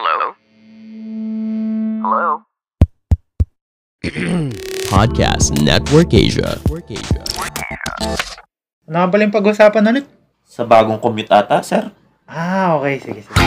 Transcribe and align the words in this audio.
Hello? 0.00 0.32
Hello? 2.00 2.28
Podcast 4.96 5.52
Network 5.60 6.16
Asia. 6.16 6.56
Ano 8.88 8.96
nga 8.96 9.12
pala 9.12 9.28
yung 9.28 9.36
pag-usapan 9.36 9.92
ulit? 9.92 10.08
Sa 10.48 10.64
bagong 10.64 10.96
commute 11.04 11.28
ata, 11.28 11.60
sir? 11.60 11.92
Ah, 12.24 12.80
okay. 12.80 12.96
Sige, 12.96 13.28
sige. 13.28 13.44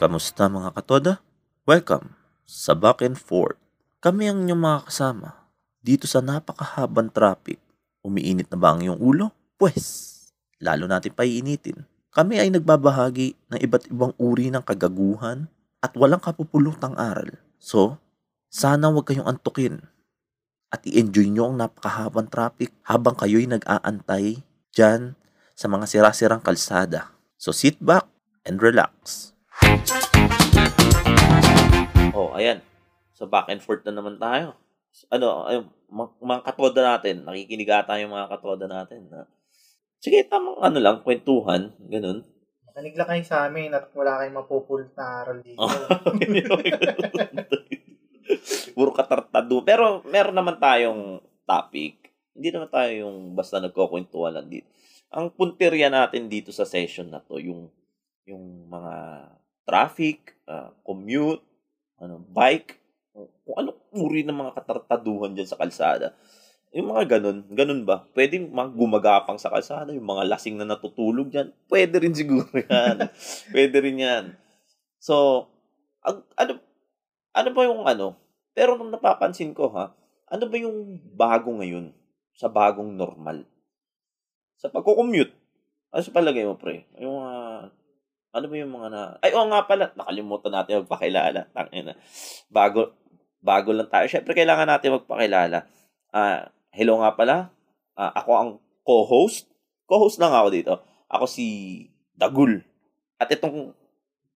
Kamusta 0.00 0.48
mga 0.48 0.72
katoda? 0.72 1.20
Welcome 1.68 2.16
sa 2.48 2.72
Back 2.72 3.04
and 3.04 3.20
Forth. 3.20 3.60
Kami 4.00 4.32
ang 4.32 4.48
inyong 4.48 4.64
mga 4.64 4.80
kasama 4.88 5.44
dito 5.84 6.08
sa 6.08 6.24
napakahabang 6.24 7.12
traffic. 7.12 7.65
Umiinit 8.06 8.46
na 8.54 8.58
ba 8.62 8.70
ang 8.70 8.86
iyong 8.86 9.02
ulo? 9.02 9.34
Pwes, 9.58 10.14
lalo 10.62 10.86
natin 10.86 11.10
paiinitin. 11.10 11.82
Kami 12.14 12.38
ay 12.38 12.54
nagbabahagi 12.54 13.34
ng 13.50 13.58
iba't 13.58 13.90
ibang 13.90 14.14
uri 14.14 14.46
ng 14.54 14.62
kagaguhan 14.62 15.50
at 15.82 15.90
walang 15.98 16.22
kapupulutang 16.22 16.94
aral. 16.94 17.34
So, 17.58 17.98
sana 18.46 18.94
huwag 18.94 19.10
kayong 19.10 19.26
antukin 19.26 19.82
at 20.70 20.86
i-enjoy 20.86 21.34
nyo 21.34 21.50
ang 21.50 21.58
napakahabang 21.58 22.30
traffic 22.30 22.70
habang 22.86 23.18
kayo'y 23.18 23.50
nag-aantay 23.50 24.38
dyan 24.70 25.18
sa 25.58 25.66
mga 25.66 25.90
sirasirang 25.90 26.46
kalsada. 26.46 27.10
So 27.34 27.50
sit 27.50 27.82
back 27.82 28.06
and 28.46 28.62
relax. 28.62 29.34
Oh, 32.14 32.30
ayan. 32.38 32.62
Sa 33.18 33.26
back 33.26 33.50
and 33.50 33.58
forth 33.58 33.82
na 33.82 33.98
naman 33.98 34.22
tayo. 34.22 34.54
Ano, 35.12 35.44
ayun, 35.44 35.68
mga, 35.92 36.10
mga 36.22 36.42
katoda 36.46 36.80
natin, 36.82 37.16
nakikinig 37.22 37.70
ata 37.70 38.00
yung 38.00 38.16
mga 38.16 38.30
katoda 38.32 38.64
natin. 38.64 39.06
Na, 39.12 39.28
sige, 40.00 40.24
tamang 40.24 40.56
ano 40.62 40.78
lang, 40.80 41.04
kwentuhan, 41.04 41.76
ganun. 41.86 42.24
Makinig 42.64 42.96
lang 42.96 43.08
kayo 43.08 43.24
sa 43.24 43.48
amin 43.48 43.72
at 43.72 43.88
wala 43.96 44.20
kayong 44.20 44.36
mapupulot 44.36 44.92
na 44.96 45.24
aral 45.24 45.40
dito. 45.40 45.60
Puro 48.76 48.92
katartado. 48.92 49.64
Pero 49.64 50.04
meron 50.04 50.36
naman 50.36 50.60
tayong 50.60 51.24
topic. 51.48 52.12
Hindi 52.36 52.52
naman 52.52 52.68
tayo 52.68 52.92
yung 52.92 53.32
basta 53.32 53.56
nagkukwentuhan 53.64 54.36
lang 54.36 54.52
dito. 54.52 54.68
Ang 55.08 55.32
punteriya 55.32 55.88
natin 55.88 56.28
dito 56.28 56.52
sa 56.52 56.68
session 56.68 57.08
na 57.08 57.24
to, 57.24 57.40
yung 57.40 57.72
yung 58.28 58.68
mga 58.68 59.24
traffic, 59.64 60.36
uh, 60.44 60.68
commute, 60.84 61.40
ano, 61.96 62.20
bike, 62.28 62.76
kung 63.16 63.56
ano 63.56 63.70
uri 63.96 64.22
ng 64.22 64.36
mga 64.36 64.52
katartaduhan 64.60 65.32
dyan 65.32 65.48
sa 65.48 65.56
kalsada. 65.56 66.12
Yung 66.76 66.92
mga 66.92 67.16
ganun, 67.16 67.48
ganun 67.48 67.82
ba? 67.88 68.04
Pwede 68.12 68.36
mga 68.36 68.76
gumagapang 68.76 69.40
sa 69.40 69.48
kalsada, 69.48 69.96
yung 69.96 70.04
mga 70.04 70.28
lasing 70.28 70.60
na 70.60 70.68
natutulog 70.68 71.32
dyan, 71.32 71.48
pwede 71.72 71.96
rin 72.02 72.12
siguro 72.12 72.52
yan. 72.68 73.08
pwede 73.54 73.76
rin 73.80 73.96
yan. 73.96 74.24
So, 75.00 75.46
ang, 76.04 76.20
ano, 76.36 76.60
ano 77.32 77.48
ba 77.56 77.62
yung 77.64 77.88
ano? 77.88 78.20
Pero 78.52 78.76
nung 78.76 78.92
napapansin 78.92 79.56
ko 79.56 79.72
ha, 79.72 79.96
ano 80.28 80.44
ba 80.50 80.56
yung 80.60 81.00
bago 81.16 81.54
ngayon 81.56 81.96
sa 82.36 82.52
bagong 82.52 82.92
normal? 82.92 83.48
Sa 84.60 84.68
pagko-commute. 84.68 85.32
Ano 85.92 86.02
sa 86.02 86.12
palagay 86.12 86.44
mo, 86.44 86.60
pre? 86.60 86.84
Yung 87.00 87.24
uh, 87.24 87.68
ano 88.36 88.44
ba 88.52 88.56
yung 88.60 88.72
mga 88.72 88.88
na... 88.92 89.00
Ay, 89.24 89.32
oo 89.32 89.48
nga 89.48 89.64
pala. 89.64 89.96
Nakalimutan 89.96 90.52
natin 90.52 90.84
magpakilala. 90.84 91.48
Tangina. 91.56 91.96
Bago, 92.52 92.92
bago 93.46 93.70
lang 93.70 93.86
tayo. 93.86 94.10
Siyempre, 94.10 94.34
kailangan 94.34 94.66
natin 94.66 94.98
magpakilala. 94.98 95.70
Uh, 96.10 96.50
hello 96.74 96.98
nga 96.98 97.14
pala. 97.14 97.36
Uh, 97.94 98.10
ako 98.18 98.30
ang 98.34 98.50
co-host. 98.82 99.46
Co-host 99.86 100.18
lang 100.18 100.34
ako 100.34 100.48
dito. 100.50 100.74
Ako 101.06 101.30
si 101.30 101.46
Dagul. 102.18 102.66
At 103.22 103.30
itong 103.30 103.70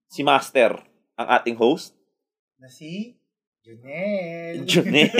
si 0.07 0.23
Master, 0.23 0.79
ang 1.19 1.29
ating 1.35 1.59
host. 1.59 1.99
Na 2.63 2.71
si 2.71 3.19
Junel. 3.67 4.63
Junel. 4.71 5.11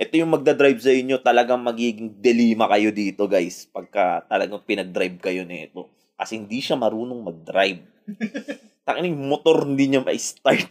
Ito 0.00 0.16
yung 0.16 0.32
magdadrive 0.32 0.80
sa 0.80 0.90
inyo, 0.90 1.20
talagang 1.22 1.60
magiging 1.60 2.18
delima 2.18 2.66
kayo 2.66 2.90
dito, 2.90 3.30
guys. 3.30 3.68
Pagka 3.70 4.26
talagang 4.26 4.64
pinag-drive 4.64 5.20
kayo 5.22 5.46
nito. 5.46 5.92
Kasi 6.16 6.40
hindi 6.40 6.58
siya 6.58 6.74
marunong 6.74 7.20
mag-drive. 7.20 7.84
Tangin 8.84 9.12
yung 9.12 9.28
motor 9.28 9.68
hindi 9.68 9.92
niya 9.92 10.02
ma-start. 10.02 10.70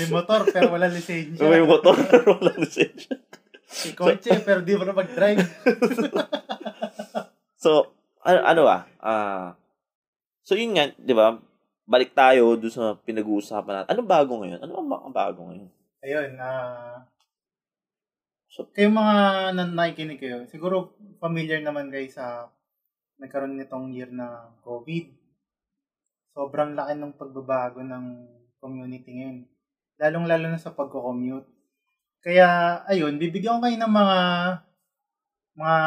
May 0.00 0.06
motor 0.06 0.40
pero 0.48 0.72
wala 0.72 0.88
lisensya. 0.88 1.44
May 1.44 1.62
motor 1.66 1.96
pero 2.08 2.38
wala 2.38 2.54
lisensya. 2.56 3.20
May 3.84 3.92
kotse 3.94 4.30
pero 4.42 4.62
di 4.62 4.78
mo 4.78 4.86
na 4.86 4.96
mag-drive. 4.96 5.40
so, 7.62 7.92
ano, 8.24 8.38
ano 8.42 8.62
ah? 8.66 8.82
Uh, 8.98 9.48
so, 10.42 10.58
yun 10.58 10.74
nga, 10.74 10.90
di 10.94 11.14
ba? 11.14 11.38
Balik 11.86 12.14
tayo 12.14 12.54
doon 12.54 12.72
sa 12.72 12.94
pinag-uusapan 13.02 13.82
natin. 13.82 13.90
Anong 13.92 14.10
bago 14.10 14.32
ngayon? 14.40 14.60
Ano 14.62 14.72
ang 14.80 15.14
bago 15.14 15.50
ngayon? 15.50 15.70
Ayun, 16.00 16.30
ah... 16.40 16.48
Uh, 16.48 16.96
so, 18.50 18.66
kayong 18.72 18.96
mga 18.96 19.16
nan- 19.54 19.76
nakikinig 19.76 20.22
kayo, 20.22 20.38
siguro 20.50 20.96
familiar 21.22 21.62
naman 21.62 21.92
guys 21.92 22.16
sa 22.16 22.50
nagkaroon 23.20 23.60
nitong 23.60 23.92
year 23.92 24.10
na 24.10 24.48
COVID. 24.64 25.19
Sobrang 26.30 26.78
laki 26.78 26.94
ng 26.96 27.18
pagbabago 27.18 27.82
ng 27.82 28.04
community 28.62 29.10
ngayon. 29.10 29.38
Lalong-lalo 30.00 30.46
na 30.48 30.60
sa 30.60 30.72
pagko-commute. 30.72 31.48
Kaya, 32.20 32.80
ayun, 32.86 33.16
bibigyan 33.16 33.58
ko 33.58 33.64
kayo 33.64 33.76
ng 33.80 33.92
mga 33.92 34.18
mga 35.56 35.78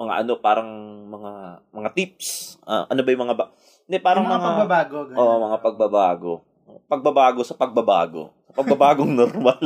mga 0.00 0.14
ano 0.24 0.32
parang 0.40 0.70
mga 1.12 1.32
mga 1.76 1.90
tips. 1.92 2.56
Uh, 2.64 2.88
ano 2.88 3.04
ba 3.04 3.12
yung 3.12 3.24
mga 3.28 3.36
ba 3.36 3.44
hindi 3.84 3.98
parang 4.00 4.24
mga, 4.24 4.32
mga 4.32 4.48
pagbabago 4.48 4.96
oo 5.12 5.20
oh, 5.20 5.38
mga 5.44 5.58
pagbabago. 5.60 6.32
Pagbabago 6.88 7.40
sa 7.44 7.52
pagbabago. 7.52 8.22
Sa 8.48 8.52
pagbabagong 8.64 9.12
normal. 9.20 9.60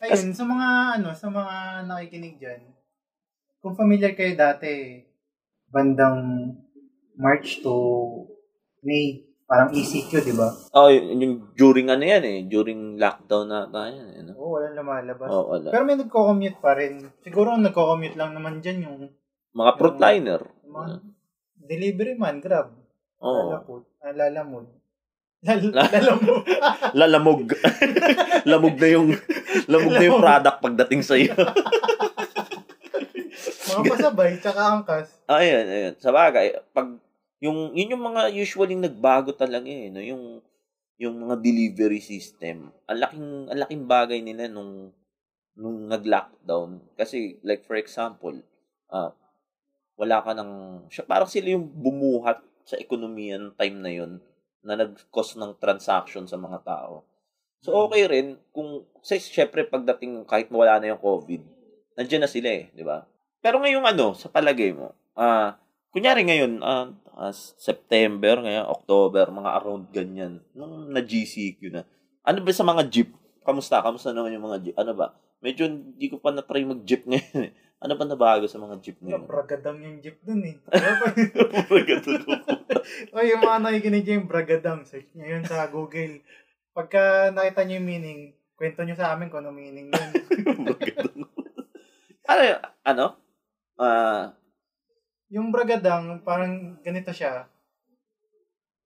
Ayun 0.00 0.32
sa 0.32 0.44
mga 0.48 0.68
ano 0.96 1.08
sa 1.12 1.28
mga 1.28 1.84
nakikinig 1.84 2.40
diyan 2.40 2.62
kung 3.66 3.74
familiar 3.74 4.14
kayo 4.14 4.38
dati 4.38 5.02
bandang 5.66 6.54
March 7.16 7.64
to 7.64 7.74
May 8.86 9.26
parang 9.46 9.70
ECQ, 9.70 10.10
di 10.26 10.34
ba? 10.34 10.50
Oh, 10.74 10.90
yung, 10.90 11.22
yung 11.22 11.34
during 11.54 11.90
ano 11.90 12.02
yan 12.02 12.22
eh, 12.26 12.38
during 12.46 12.98
lockdown 12.98 13.46
na 13.46 13.66
tayo. 13.70 13.98
Eh, 14.14 14.22
no? 14.26 14.34
Oo, 14.34 14.42
oh, 14.42 14.50
walang 14.58 14.74
lumalabas. 14.74 15.28
Oh, 15.30 15.44
wala. 15.54 15.70
Pero 15.70 15.82
may 15.86 15.96
nagko-commute 15.98 16.58
pa 16.58 16.74
rin. 16.74 17.06
Siguro 17.22 17.54
ang 17.54 17.62
nagko-commute 17.62 18.18
lang 18.18 18.34
naman 18.34 18.58
dyan 18.58 18.86
yung... 18.86 18.98
Mga 19.56 19.72
frontliner. 19.78 20.42
Mga 20.66 20.86
delivery 21.56 22.14
man, 22.18 22.42
grab. 22.42 22.74
Oo. 23.22 23.54
Lalapot. 23.54 23.82
Ah, 24.02 24.12
lalamod. 24.12 24.66
Lal- 25.46 25.72
lalamog. 25.72 26.42
lalamog. 26.98 27.42
lamog 28.50 28.76
na 28.82 28.88
yung 28.90 29.08
lamog 29.70 29.92
na 29.94 30.04
yung 30.04 30.18
product 30.18 30.58
pagdating 30.58 31.02
sa 31.06 31.14
iyo. 31.14 31.34
mga 33.70 33.82
pasabay, 33.94 34.30
tsaka 34.42 34.60
angkas. 34.74 35.06
Ayun, 35.30 35.66
ayun. 35.70 35.94
Sa 36.02 36.10
bagay, 36.10 36.56
pag 36.74 36.98
yung 37.40 37.76
yun 37.76 37.92
yung 37.92 38.04
mga 38.04 38.32
usually 38.32 38.76
nagbago 38.76 39.32
talaga 39.36 39.68
eh 39.68 39.92
no? 39.92 40.00
Yung 40.00 40.40
yung 40.96 41.14
mga 41.28 41.36
delivery 41.44 42.00
system. 42.00 42.72
Ang 42.88 42.98
laking 43.04 43.28
ang 43.52 43.58
laking 43.60 43.84
bagay 43.84 44.18
nila 44.24 44.48
nung 44.48 44.92
nung 45.56 45.88
nag-lockdown. 45.88 46.80
Kasi 46.96 47.40
like 47.44 47.64
for 47.68 47.76
example 47.76 48.32
uh, 48.88 49.12
wala 49.96 50.20
ka 50.24 50.32
ng 50.32 50.52
parang 51.04 51.28
sila 51.28 51.56
yung 51.56 51.68
bumuhat 51.68 52.40
sa 52.64 52.80
ekonomiya 52.80 53.36
ng 53.40 53.52
time 53.56 53.76
na 53.80 53.92
yun 53.92 54.12
na 54.66 54.74
nag-cause 54.74 55.38
ng 55.38 55.56
transaction 55.60 56.24
sa 56.24 56.40
mga 56.40 56.64
tao. 56.64 57.04
So 57.60 57.76
okay 57.86 58.08
rin 58.08 58.40
kung 58.52 58.84
say 59.04 59.20
syempre 59.20 59.64
pagdating 59.68 60.24
kahit 60.24 60.48
wala 60.52 60.80
na 60.80 60.96
yung 60.96 61.02
covid 61.02 61.40
nandiyan 61.96 62.24
na 62.24 62.30
sila 62.30 62.48
eh 62.52 62.68
di 62.72 62.84
ba? 62.84 63.04
Pero 63.40 63.60
ngayong 63.60 63.84
ano 63.84 64.12
sa 64.16 64.32
palagay 64.32 64.72
mo 64.72 64.96
ah 65.16 65.56
uh, 65.56 65.65
kunyari 65.96 66.28
ngayon 66.28 66.60
uh, 66.60 66.92
uh, 67.16 67.32
September, 67.56 68.44
ngayon, 68.44 68.68
October, 68.68 69.32
mga 69.32 69.50
around 69.56 69.88
ganyan, 69.88 70.44
nung 70.52 70.92
na-GCQ 70.92 71.72
na. 71.72 71.88
Ano 72.20 72.44
ba 72.44 72.52
sa 72.52 72.68
mga 72.68 72.84
jeep? 72.92 73.16
Kamusta? 73.40 73.80
Kamusta 73.80 74.12
naman 74.12 74.36
yung 74.36 74.44
mga 74.44 74.60
jeep? 74.60 74.76
Ano 74.76 74.92
ba? 74.92 75.16
Medyo 75.40 75.64
hindi 75.64 76.12
ko 76.12 76.20
pa 76.20 76.36
na-try 76.36 76.68
mag-jeep 76.68 77.06
ngayon 77.08 77.48
eh. 77.48 77.52
Ano 77.80 77.96
ba 77.96 78.04
nabago 78.04 78.44
sa 78.44 78.60
mga 78.60 78.76
jeep 78.84 79.00
ngayon? 79.00 79.24
Bragadang 79.24 79.80
yung 79.80 79.98
jeep 80.04 80.20
dun 80.20 80.44
eh. 80.44 80.60
Bragadang. 81.72 82.24
o 83.12 83.24
yung 83.32 83.40
mga 83.40 83.58
nakikinig 83.64 84.08
yung 84.12 84.28
bragadang. 84.28 84.84
Search 84.84 85.08
nyo 85.16 85.24
yun 85.24 85.48
sa 85.48 85.64
Google. 85.72 86.20
Pagka 86.76 87.32
nakita 87.32 87.64
nyo 87.64 87.80
yung 87.80 87.88
meaning, 87.88 88.20
kwento 88.52 88.84
nyo 88.84 88.96
sa 89.00 89.16
amin 89.16 89.32
kung 89.32 89.40
ano 89.40 89.52
meaning 89.52 89.88
yun. 89.88 90.10
bragadang. 90.60 91.24
ano, 92.28 92.42
ano? 92.84 93.06
Ah, 93.76 93.84
uh, 93.84 94.24
yung 95.28 95.50
bragadang, 95.50 96.22
parang 96.22 96.78
ganito 96.80 97.10
siya. 97.10 97.46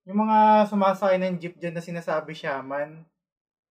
Yung 0.03 0.17
mga 0.19 0.65
sumasakay 0.65 1.17
ng 1.17 1.37
jeep 1.37 1.55
dyan 1.57 1.73
na 1.73 1.83
sinasabi 1.83 2.33
shaman, 2.33 3.05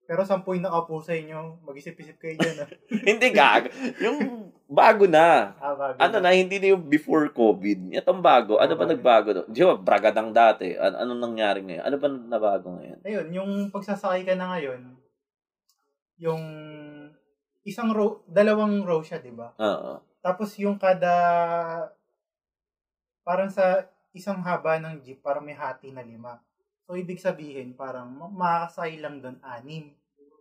Pero 0.04 0.26
sampu 0.26 0.58
yung 0.58 0.66
nakapo 0.66 0.98
sa 0.98 1.14
inyo, 1.14 1.62
mag-isip-isip 1.62 2.18
kayo 2.18 2.34
dyan. 2.34 2.56
ah. 2.58 2.68
Hindi 3.06 3.30
gag. 3.30 3.70
Yung 4.02 4.50
bago 4.66 5.06
na. 5.06 5.54
Ah, 5.54 5.70
bago 5.70 5.94
Ano 6.02 6.18
na, 6.18 6.34
hindi 6.34 6.58
na 6.58 6.74
yung 6.74 6.82
before 6.82 7.30
COVID. 7.30 7.94
Itong 7.94 8.18
bago. 8.18 8.58
Ano 8.58 8.74
ba 8.74 8.90
Okay. 8.90 8.98
nagbago? 8.98 9.28
doon? 9.30 9.46
Di 9.46 9.62
ba, 9.62 9.78
bragadang 9.78 10.34
dati. 10.34 10.74
An- 10.74 10.98
anong 10.98 11.22
nangyari 11.22 11.62
ngayon? 11.62 11.84
Ano 11.86 11.94
ba 11.94 12.06
nabago 12.10 12.74
ngayon? 12.74 12.98
Ayun, 13.06 13.26
yung 13.30 13.50
pagsasakay 13.70 14.26
ka 14.26 14.34
na 14.34 14.50
ngayon, 14.50 14.82
yung 16.18 16.42
isang 17.62 17.94
row, 17.94 18.26
dalawang 18.26 18.82
row 18.82 19.06
siya, 19.06 19.22
di 19.22 19.30
ba? 19.30 19.54
Oo. 19.56 20.02
Tapos 20.18 20.58
yung 20.58 20.74
kada, 20.74 21.14
parang 23.22 23.50
sa 23.52 23.86
isang 24.10 24.42
haba 24.42 24.82
ng 24.82 25.00
jeep, 25.02 25.22
parang 25.22 25.46
may 25.46 25.54
hati 25.54 25.94
na 25.94 26.02
lima. 26.02 26.42
So, 26.90 26.98
ibig 26.98 27.22
sabihin, 27.22 27.78
parang 27.78 28.10
ma- 28.10 28.32
makakasakay 28.32 28.98
lang 28.98 29.22
doon 29.22 29.38
anim. 29.46 29.94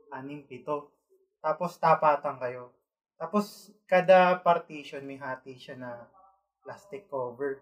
Anim, 0.10 0.42
pito. 0.42 0.90
Tapos, 1.38 1.78
tapatan 1.78 2.42
kayo. 2.42 2.74
Tapos, 3.22 3.70
kada 3.86 4.42
partition, 4.42 5.06
may 5.06 5.22
hati 5.22 5.54
siya 5.54 5.78
na 5.78 6.10
plastic 6.66 7.06
cover. 7.06 7.62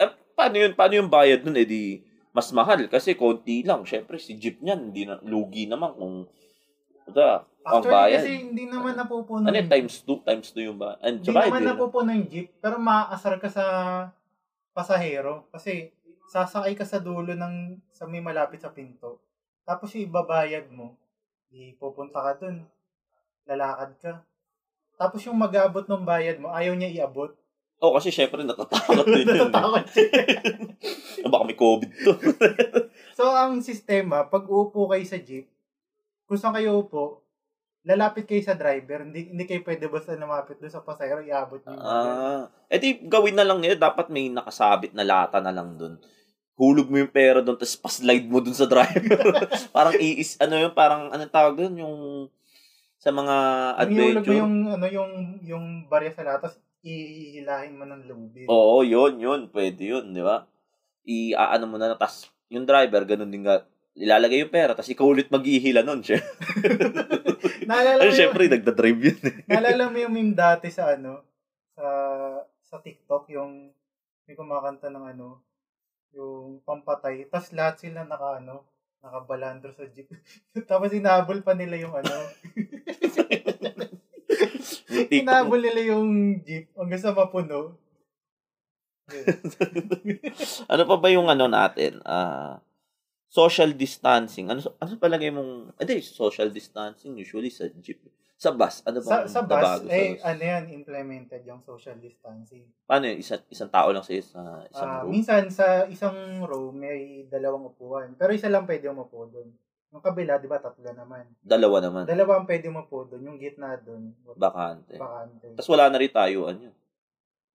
Eh, 0.00 0.08
paano 0.32 0.56
yun? 0.56 0.72
Paano 0.72 0.96
yung 0.96 1.12
bayad 1.12 1.44
nun? 1.44 1.60
Eh 1.60 1.68
di, 1.68 2.00
mas 2.32 2.48
mahal 2.56 2.88
kasi 2.88 3.12
konti 3.12 3.60
lang. 3.60 3.84
Syempre, 3.84 4.16
si 4.16 4.40
jeep 4.40 4.64
niyan, 4.64 4.88
hindi 4.88 5.04
na, 5.04 5.20
lugi 5.20 5.68
naman 5.68 5.92
kung, 5.92 6.24
ito, 7.04 7.20
ang 7.60 7.84
bayad. 7.84 8.24
kasi 8.24 8.48
hindi 8.48 8.64
naman 8.64 8.96
napupuno. 8.96 9.44
Ano 9.44 9.52
yung 9.52 9.68
yun, 9.68 9.74
times 9.76 10.00
2? 10.08 10.24
Times 10.24 10.48
2 10.56 10.68
yung 10.72 10.80
ba? 10.80 10.96
And, 11.04 11.20
Hindi 11.20 11.36
naman 11.36 11.60
hindi- 11.60 11.68
napupuno 11.76 12.08
yung 12.16 12.28
jeep, 12.32 12.48
pero 12.64 12.80
maaasar 12.80 13.36
ka 13.36 13.52
sa 13.52 13.64
pasahero. 14.70 15.48
Kasi 15.50 15.90
sasakay 16.30 16.78
ka 16.78 16.86
sa 16.86 17.02
dulo 17.02 17.34
ng 17.34 17.78
sa 17.90 18.06
may 18.06 18.22
malapit 18.22 18.62
sa 18.62 18.70
pinto. 18.70 19.18
Tapos 19.66 19.90
yung 19.94 20.08
ibabayad 20.08 20.70
mo, 20.70 20.94
ipupunta 21.50 22.22
ka 22.22 22.32
dun. 22.38 22.64
Lalakad 23.46 23.92
ka. 23.98 24.12
Tapos 24.94 25.24
yung 25.24 25.38
mag-abot 25.38 25.86
ng 25.88 26.04
bayad 26.04 26.36
mo, 26.38 26.52
ayaw 26.52 26.76
niya 26.76 27.02
iabot. 27.02 27.32
Oh, 27.80 27.96
kasi 27.96 28.12
syempre 28.12 28.44
natatakot 28.44 29.08
din 29.08 29.24
yun. 29.24 29.32
eh. 29.32 29.40
Natatakot 29.48 29.84
siya. 29.88 30.06
Baka 31.32 31.42
may 31.48 31.56
COVID 31.56 31.90
to. 32.04 32.12
so, 33.18 33.32
ang 33.32 33.64
sistema, 33.64 34.28
pag 34.28 34.44
uupo 34.44 34.84
kayo 34.92 35.00
sa 35.08 35.16
jeep, 35.16 35.48
kung 36.28 36.36
saan 36.36 36.52
kayo 36.52 36.76
upo, 36.76 37.24
lalapit 37.84 38.28
kayo 38.28 38.42
sa 38.44 38.56
driver. 38.56 39.08
Hindi, 39.08 39.32
hindi 39.32 39.44
kayo 39.48 39.64
pwede 39.64 39.88
basta 39.88 40.12
lumapit 40.16 40.60
doon 40.60 40.72
sa 40.72 40.84
pasahero, 40.84 41.24
iabot 41.24 41.60
niyo 41.64 41.72
yung 41.76 41.84
ah, 41.84 42.44
edi 42.68 43.00
gawin 43.08 43.36
na 43.36 43.46
lang 43.46 43.60
nila. 43.60 43.76
Dapat 43.76 44.12
may 44.12 44.28
nakasabit 44.28 44.92
na 44.92 45.04
lata 45.06 45.40
na 45.40 45.52
lang 45.52 45.76
dun. 45.80 45.96
Hulog 46.60 46.92
mo 46.92 47.00
yung 47.00 47.08
pera 47.08 47.40
doon, 47.40 47.56
tapos 47.56 47.80
pa-slide 47.80 48.28
mo 48.28 48.44
dun 48.44 48.52
sa 48.52 48.68
driver. 48.68 49.16
parang 49.76 49.96
iis, 49.96 50.36
ano 50.36 50.60
yun, 50.60 50.72
parang, 50.76 51.08
anong 51.08 51.32
tawag 51.32 51.56
dun, 51.56 51.72
yung, 51.80 51.96
sa 53.00 53.08
mga 53.08 53.36
Yung 53.88 53.96
ihulog 53.96 53.96
mo 53.96 53.96
adventure. 53.96 54.36
yung, 54.36 54.54
ano, 54.68 54.86
yung, 54.92 55.12
yung 55.40 55.64
barya 55.88 56.12
sa 56.12 56.20
latas, 56.20 56.60
ihihilahin 56.84 57.80
mo 57.80 57.88
ng 57.88 58.04
lubid. 58.04 58.44
Oo, 58.44 58.84
yun, 58.84 59.16
yun. 59.16 59.40
Pwede 59.48 59.88
yun, 59.88 60.12
di 60.12 60.20
ba? 60.20 60.44
I-ano 61.08 61.64
mo 61.64 61.80
na, 61.80 61.96
tas 61.96 62.28
yung 62.52 62.68
driver, 62.68 63.08
ganun 63.08 63.32
din 63.32 63.46
nga, 63.46 63.64
ilalagay 64.00 64.40
yung 64.42 64.54
pera, 64.54 64.72
tas 64.72 64.88
ikaw 64.88 65.04
ulit 65.04 65.28
maghihila 65.28 65.84
nun, 65.84 66.00
siya. 66.00 66.24
Naalala 67.68 68.08
yung, 68.08 68.16
syempre, 68.16 68.48
nagda-drive 68.48 69.00
yun. 69.00 69.20
eh. 69.28 69.36
naalala 69.44 69.92
mo 69.92 69.96
yung 70.00 70.14
meme 70.16 70.34
dati 70.34 70.72
sa, 70.72 70.96
ano, 70.96 71.20
sa, 71.76 71.86
sa 72.64 72.80
TikTok, 72.80 73.28
yung, 73.36 73.68
may 74.24 74.34
kumakanta 74.34 74.88
ng, 74.88 75.04
ano, 75.16 75.44
yung 76.16 76.64
pampatay, 76.64 77.28
tas 77.28 77.52
lahat 77.52 77.78
sila 77.84 78.08
naka, 78.08 78.40
ano, 78.40 78.64
nakabalandro 79.04 79.72
sa 79.76 79.84
jeep. 79.92 80.08
Tapos 80.70 80.96
inabol 80.96 81.44
pa 81.44 81.52
nila 81.52 81.76
yung, 81.76 81.92
ano, 81.92 82.16
inabol 85.12 85.60
nila 85.60 85.80
yung 85.92 86.40
jeep 86.40 86.72
hanggang 86.74 87.00
sa 87.04 87.12
mapuno. 87.12 87.76
Ano 90.70 90.82
pa 90.86 90.96
ba 90.96 91.08
yung 91.10 91.26
ano 91.26 91.50
natin? 91.50 91.98
Ah, 92.06 92.62
social 93.30 93.70
distancing. 93.72 94.50
Ano 94.50 94.58
ano 94.76 94.98
palagay 94.98 95.30
mong 95.30 95.78
hindi 95.78 96.02
social 96.02 96.50
distancing 96.50 97.14
usually 97.14 97.48
sa 97.48 97.70
jeep. 97.78 98.02
Sa 98.34 98.56
bus, 98.56 98.80
ano 98.88 99.04
sa, 99.04 99.20
ba 99.20 99.28
sa 99.28 99.44
bus, 99.44 99.84
eh, 99.92 100.16
ano 100.24 100.40
yan, 100.40 100.72
implemented 100.72 101.44
yung 101.44 101.60
social 101.60 101.92
distancing. 102.00 102.64
Paano 102.88 103.04
yun? 103.04 103.20
Isang, 103.20 103.44
isang 103.46 103.68
tao 103.68 103.92
lang 103.92 104.00
sa 104.00 104.16
isa, 104.16 104.40
isang 104.64 104.88
Ah, 104.88 105.04
room? 105.04 105.12
minsan 105.12 105.44
sa 105.52 105.84
isang 105.86 106.16
row 106.48 106.72
may 106.72 107.28
dalawang 107.28 107.68
upuan. 107.68 108.16
Pero 108.16 108.32
isa 108.32 108.48
lang 108.48 108.64
pwede 108.64 108.88
umupo 108.88 109.28
doon. 109.28 109.52
Yung 109.92 110.00
kabila, 110.00 110.40
di 110.40 110.48
ba, 110.48 110.56
tatlo 110.56 110.88
naman. 110.88 111.28
Dalawa 111.44 111.84
naman. 111.84 112.08
Dalawa 112.08 112.40
ang 112.40 112.48
pwede 112.48 112.72
umupo 112.72 113.04
doon. 113.04 113.28
Yung 113.28 113.36
gitna 113.36 113.76
doon, 113.76 114.08
Bakante. 114.32 114.96
bakante. 114.96 115.46
Tapos 115.60 115.68
wala 115.68 115.92
na 115.92 116.00
rin 116.00 116.08
tayuan 116.08 116.56
yun. 116.64 116.74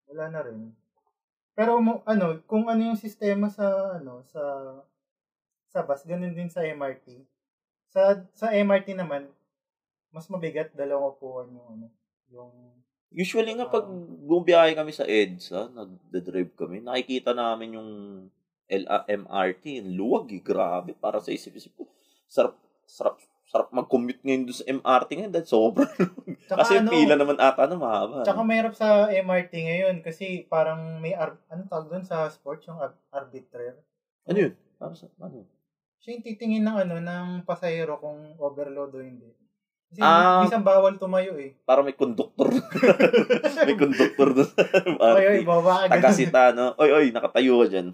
Wala 0.06 0.30
na 0.30 0.40
rin. 0.46 0.70
Pero 1.58 1.82
mo, 1.82 2.06
ano, 2.06 2.46
kung 2.46 2.70
ano 2.70 2.94
yung 2.94 3.00
sistema 3.00 3.50
sa 3.50 3.98
ano, 3.98 4.22
sa 4.30 4.38
sa 5.76 5.84
bus, 5.84 6.08
ganun 6.08 6.32
din 6.32 6.48
sa 6.48 6.64
MRT. 6.64 7.20
Sa 7.92 8.24
sa 8.32 8.56
MRT 8.56 8.96
naman, 8.96 9.28
mas 10.08 10.32
mabigat 10.32 10.72
dalawang 10.72 11.12
upuan 11.12 11.52
yung 11.52 11.68
ano, 11.68 11.88
yung 12.32 12.52
Usually 13.16 13.56
nga 13.56 13.72
pag 13.72 13.88
Ah. 13.88 13.96
bumiyahe 14.28 14.76
kami 14.76 14.92
sa 14.92 15.08
EDSA, 15.08 15.72
nagde-drive 15.72 16.52
kami, 16.56 16.84
nakikita 16.84 17.32
namin 17.32 17.80
yung 17.80 17.92
LMRT, 18.68 19.80
yung 19.80 19.90
luwag 19.96 20.28
eh, 20.36 20.44
grabe, 20.44 20.92
para 21.00 21.24
sa 21.24 21.32
isip-isip 21.32 21.72
ko. 21.80 21.88
Sarap, 22.28 22.60
sarap, 22.84 23.16
sarap 23.48 23.72
mag-commute 23.72 24.20
ngayon 24.20 24.44
doon 24.50 24.58
sa 24.60 24.68
MRT 24.68 25.10
ngayon 25.16 25.32
dahil 25.32 25.48
sobrang 25.48 25.88
Tsaka 26.50 26.60
Kasi 26.62 26.74
ano, 26.78 26.90
pila 26.92 27.16
naman 27.16 27.38
ata 27.40 27.64
na 27.66 27.78
mahaba. 27.80 28.28
Tsaka 28.28 28.42
mahirap 28.44 28.74
sa 28.76 29.08
MRT 29.08 29.54
ngayon 29.64 29.96
kasi 30.04 30.44
parang 30.52 31.00
may 31.00 31.16
ar- 31.16 31.40
ano 31.48 31.64
tawag 31.72 31.88
doon 31.88 32.04
sa 32.04 32.28
sports 32.28 32.68
yung 32.68 32.78
ar- 32.84 33.00
arbiter. 33.16 33.80
Ano 34.28 34.38
yun? 34.44 34.54
Ano 34.84 34.92
ano? 35.24 35.36
yun? 35.40 35.48
Siya 36.06 36.22
yung 36.22 36.26
titingin 36.30 36.62
ng 36.62 36.78
ano 36.86 36.96
ng 37.02 37.28
pasahero 37.50 37.98
kung 37.98 38.38
overload 38.38 38.94
o 38.94 39.02
hindi. 39.02 39.26
Kasi 39.90 40.06
Ah. 40.06 40.46
minsan 40.46 40.62
bawal 40.62 41.02
tumayo 41.02 41.34
eh. 41.42 41.58
Para 41.66 41.82
may 41.82 41.98
conductor. 41.98 42.54
may 43.66 43.74
conductor 43.74 44.30
doon. 44.38 44.52
Oy, 45.02 45.26
oy, 45.26 45.42
baba 45.42 45.90
ka. 45.90 45.98
Tagasita, 45.98 46.54
no? 46.54 46.78
Oy, 46.78 46.94
oy, 46.94 47.06
nakatayo 47.10 47.66
ka 47.66 47.74
dyan. 47.74 47.88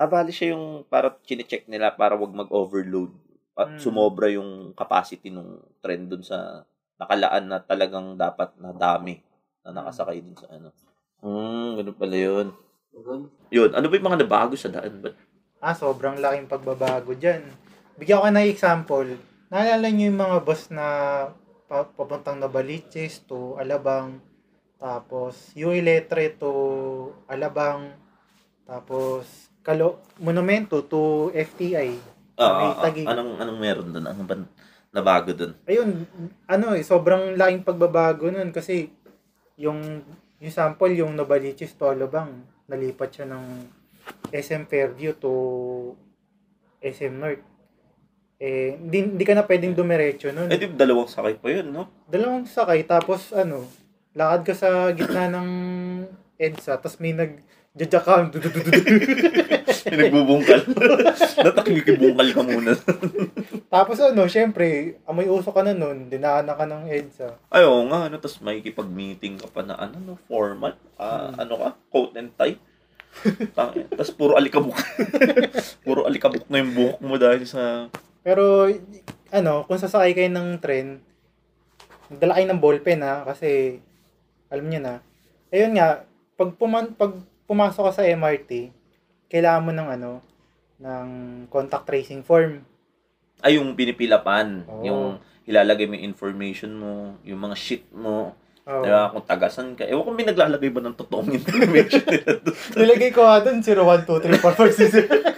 Ah, 0.00 0.08
bali 0.08 0.32
siya 0.32 0.56
yung 0.56 0.88
para 0.88 1.12
chinecheck 1.20 1.68
nila 1.68 1.92
para 1.92 2.16
wag 2.16 2.32
mag-overload. 2.32 3.12
At 3.52 3.76
Mm. 3.76 3.80
sumobra 3.80 4.32
yung 4.32 4.72
capacity 4.72 5.28
ng 5.28 5.60
train 5.84 6.08
dun 6.08 6.24
sa 6.24 6.64
nakalaan 6.96 7.44
na 7.44 7.60
talagang 7.60 8.16
dapat 8.16 8.56
na 8.56 8.72
dami 8.72 9.20
na 9.60 9.84
nakasakay 9.84 10.24
dun 10.24 10.36
sa 10.36 10.48
ano. 10.48 10.72
Hmm, 11.20 11.76
ganun 11.76 11.96
pala 12.00 12.16
yun. 12.16 12.46
Yun, 13.52 13.70
ano 13.76 13.84
ba 13.84 13.96
yung 14.00 14.08
mga 14.08 14.20
nabago 14.24 14.56
sa 14.56 14.72
daan? 14.72 15.04
Ba't 15.04 15.12
Ah, 15.66 15.74
sobrang 15.74 16.22
laking 16.22 16.46
pagbabago 16.46 17.10
dyan. 17.18 17.42
Bigyan 17.98 18.22
ko 18.22 18.28
na 18.30 18.46
example. 18.46 19.18
Naalala 19.50 19.90
niyo 19.90 20.14
yung 20.14 20.22
mga 20.22 20.38
bus 20.46 20.70
na 20.70 20.86
pa- 21.66 21.90
papuntang 21.90 22.38
Nabaliches 22.38 23.26
to 23.26 23.58
Alabang, 23.58 24.22
tapos 24.78 25.50
Uiletre 25.58 26.38
to 26.38 26.52
Alabang, 27.26 27.90
tapos 28.62 29.50
Kalo 29.66 29.98
Monumento 30.22 30.86
to 30.86 31.34
FTI. 31.34 31.98
Ah, 32.38 32.78
ah, 32.78 32.86
ah, 32.86 33.10
anong 33.10 33.34
anong 33.42 33.58
meron 33.58 33.90
doon? 33.90 34.06
Ano 34.06 34.22
ba 34.22 34.38
nabago 34.94 35.34
doon? 35.34 35.58
Ayun, 35.66 36.06
ano 36.46 36.78
eh, 36.78 36.86
sobrang 36.86 37.34
laking 37.34 37.66
pagbabago 37.66 38.30
nun 38.30 38.54
kasi 38.54 38.86
yung 39.58 39.82
yung 40.38 40.54
sample, 40.54 40.94
yung 40.94 41.18
Nabaliches 41.18 41.74
to 41.74 41.90
Alabang, 41.90 42.46
nalipat 42.70 43.10
siya 43.18 43.26
ng 43.26 43.44
SM 44.30 44.66
Fairview 44.66 45.12
to 45.18 45.32
SM 46.82 47.14
North. 47.16 47.44
Eh, 48.36 48.76
hindi, 48.76 49.16
hindi 49.16 49.24
ka 49.24 49.32
na 49.32 49.48
pwedeng 49.48 49.72
dumiretso 49.72 50.28
nun. 50.28 50.52
Eh, 50.52 50.60
di 50.60 50.68
dalawang 50.68 51.08
sakay 51.08 51.40
pa 51.40 51.48
yun, 51.48 51.72
no? 51.72 51.88
Dalawang 52.04 52.44
sakay, 52.44 52.84
tapos 52.84 53.32
ano, 53.32 53.64
lakad 54.12 54.44
ka 54.44 54.54
sa 54.54 54.68
gitna 54.92 55.32
ng 55.32 55.48
EDSA, 56.36 56.76
tapos 56.76 57.00
may 57.00 57.16
nag 57.16 57.40
jajakam. 57.76 58.32
Yung 59.86 60.00
nagbubungkal. 60.02 60.60
Natakikibungkal 61.46 62.28
ka 62.32 62.42
muna. 62.42 62.72
tapos 63.74 64.00
ano, 64.00 64.26
syempre, 64.26 64.98
amoy 65.04 65.28
uso 65.28 65.52
ka 65.52 65.62
na 65.62 65.76
nun, 65.76 66.08
dinaanan 66.08 66.56
ka 66.56 66.64
ng 66.64 66.84
EDSA. 66.90 67.28
Ay, 67.52 67.62
oo 67.68 67.86
nga, 67.86 68.08
ano, 68.08 68.16
tapos 68.18 68.40
may 68.40 68.64
meeting 68.90 69.38
ka 69.38 69.48
pa 69.52 69.62
na, 69.62 69.76
ano, 69.76 69.96
no, 70.02 70.14
formal, 70.26 70.74
ah, 70.98 71.30
Hmm. 71.30 71.40
ano 71.46 71.54
ka, 71.60 71.68
coat 71.92 72.12
and 72.16 72.32
tie. 72.34 72.56
Tangin. 73.56 73.86
Tapos 73.90 74.12
puro 74.12 74.32
alikabok. 74.36 74.76
puro 75.86 76.04
alikabok 76.04 76.46
na 76.50 76.60
yung 76.62 76.72
buhok 76.74 76.98
mo 77.02 77.14
dahil 77.16 77.42
sa... 77.48 77.88
Pero, 78.26 78.66
ano, 79.30 79.62
kung 79.64 79.78
sasakay 79.78 80.12
kayo 80.12 80.30
ng 80.32 80.58
tren, 80.58 81.00
dala 82.10 82.38
kayo 82.38 82.46
ng 82.50 82.62
ballpen 82.62 83.02
ha, 83.06 83.22
kasi, 83.22 83.78
alam 84.50 84.66
niyo 84.66 84.80
na. 84.82 84.94
Ayun 85.50 85.78
nga, 85.78 86.02
pag, 86.34 86.50
puman, 86.58 86.92
pag 86.94 87.14
pumasok 87.46 87.90
ka 87.90 88.02
sa 88.02 88.06
MRT, 88.06 88.74
kailangan 89.30 89.64
mo 89.64 89.72
ng 89.74 89.88
ano, 89.88 90.12
ng 90.82 91.08
contact 91.48 91.86
tracing 91.88 92.22
form. 92.22 92.62
Ay, 93.40 93.56
yung 93.56 93.76
pinipilapan. 93.76 94.64
Oo. 94.66 94.82
Yung 94.84 95.04
ilalagay 95.46 95.86
mo 95.86 95.94
yung 95.94 96.10
information 96.10 96.74
mo, 96.74 97.16
yung 97.22 97.40
mga 97.40 97.56
shit 97.56 97.84
mo, 97.94 98.34
Oo. 98.66 98.82
diba? 98.82 99.14
Kung 99.14 99.22
tagasan 99.24 99.78
ka. 99.78 99.86
Ewan 99.86 100.02
ko 100.02 100.10
may 100.10 100.26
naglalagay 100.26 100.70
ba 100.70 100.82
ng 100.82 100.98
totoong 100.98 101.30
information 101.32 102.02
nila 102.12 102.30
doon. 102.36 102.54
Nilagay 102.74 103.10
ko 103.14 103.20
nga 103.22 103.38
doon 103.40 103.58
0, 103.62 103.86
1, 103.86 104.02
2, 104.04 104.26
3, 104.26 104.42
4, 104.42 104.42
5, 104.42 105.30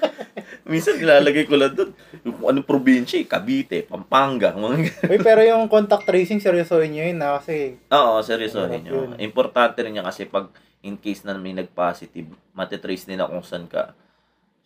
6, 0.64 0.64
7. 0.64 0.68
Minsan 0.68 0.96
nilalagay 0.96 1.44
ko 1.44 1.56
lang 1.56 1.72
doon. 1.72 1.90
Yung 2.24 2.34
kung 2.34 2.48
anong 2.50 2.64
probinsya, 2.64 3.16
eh, 3.16 3.28
Cavite, 3.28 3.84
Pampanga. 3.84 4.52
Mga 4.52 4.76
Uy, 5.12 5.18
pero 5.18 5.40
yung 5.40 5.68
contact 5.68 6.04
tracing, 6.04 6.40
seryosohin 6.40 6.88
nyo 6.90 7.04
yun 7.04 7.18
na 7.18 7.36
kasi 7.36 7.76
Oo, 7.88 8.20
seryosohin 8.20 8.80
nyo. 8.82 8.92
yun. 8.94 9.08
Importante 9.18 9.80
rin 9.80 9.96
yan 9.96 10.04
kasi 10.04 10.24
pag 10.24 10.48
in 10.80 10.96
case 10.96 11.20
na 11.22 11.34
may 11.34 11.52
nag-positive, 11.52 12.28
matitrace 12.52 13.04
nila 13.04 13.26
kung 13.26 13.42
saan 13.42 13.66
ka 13.66 13.92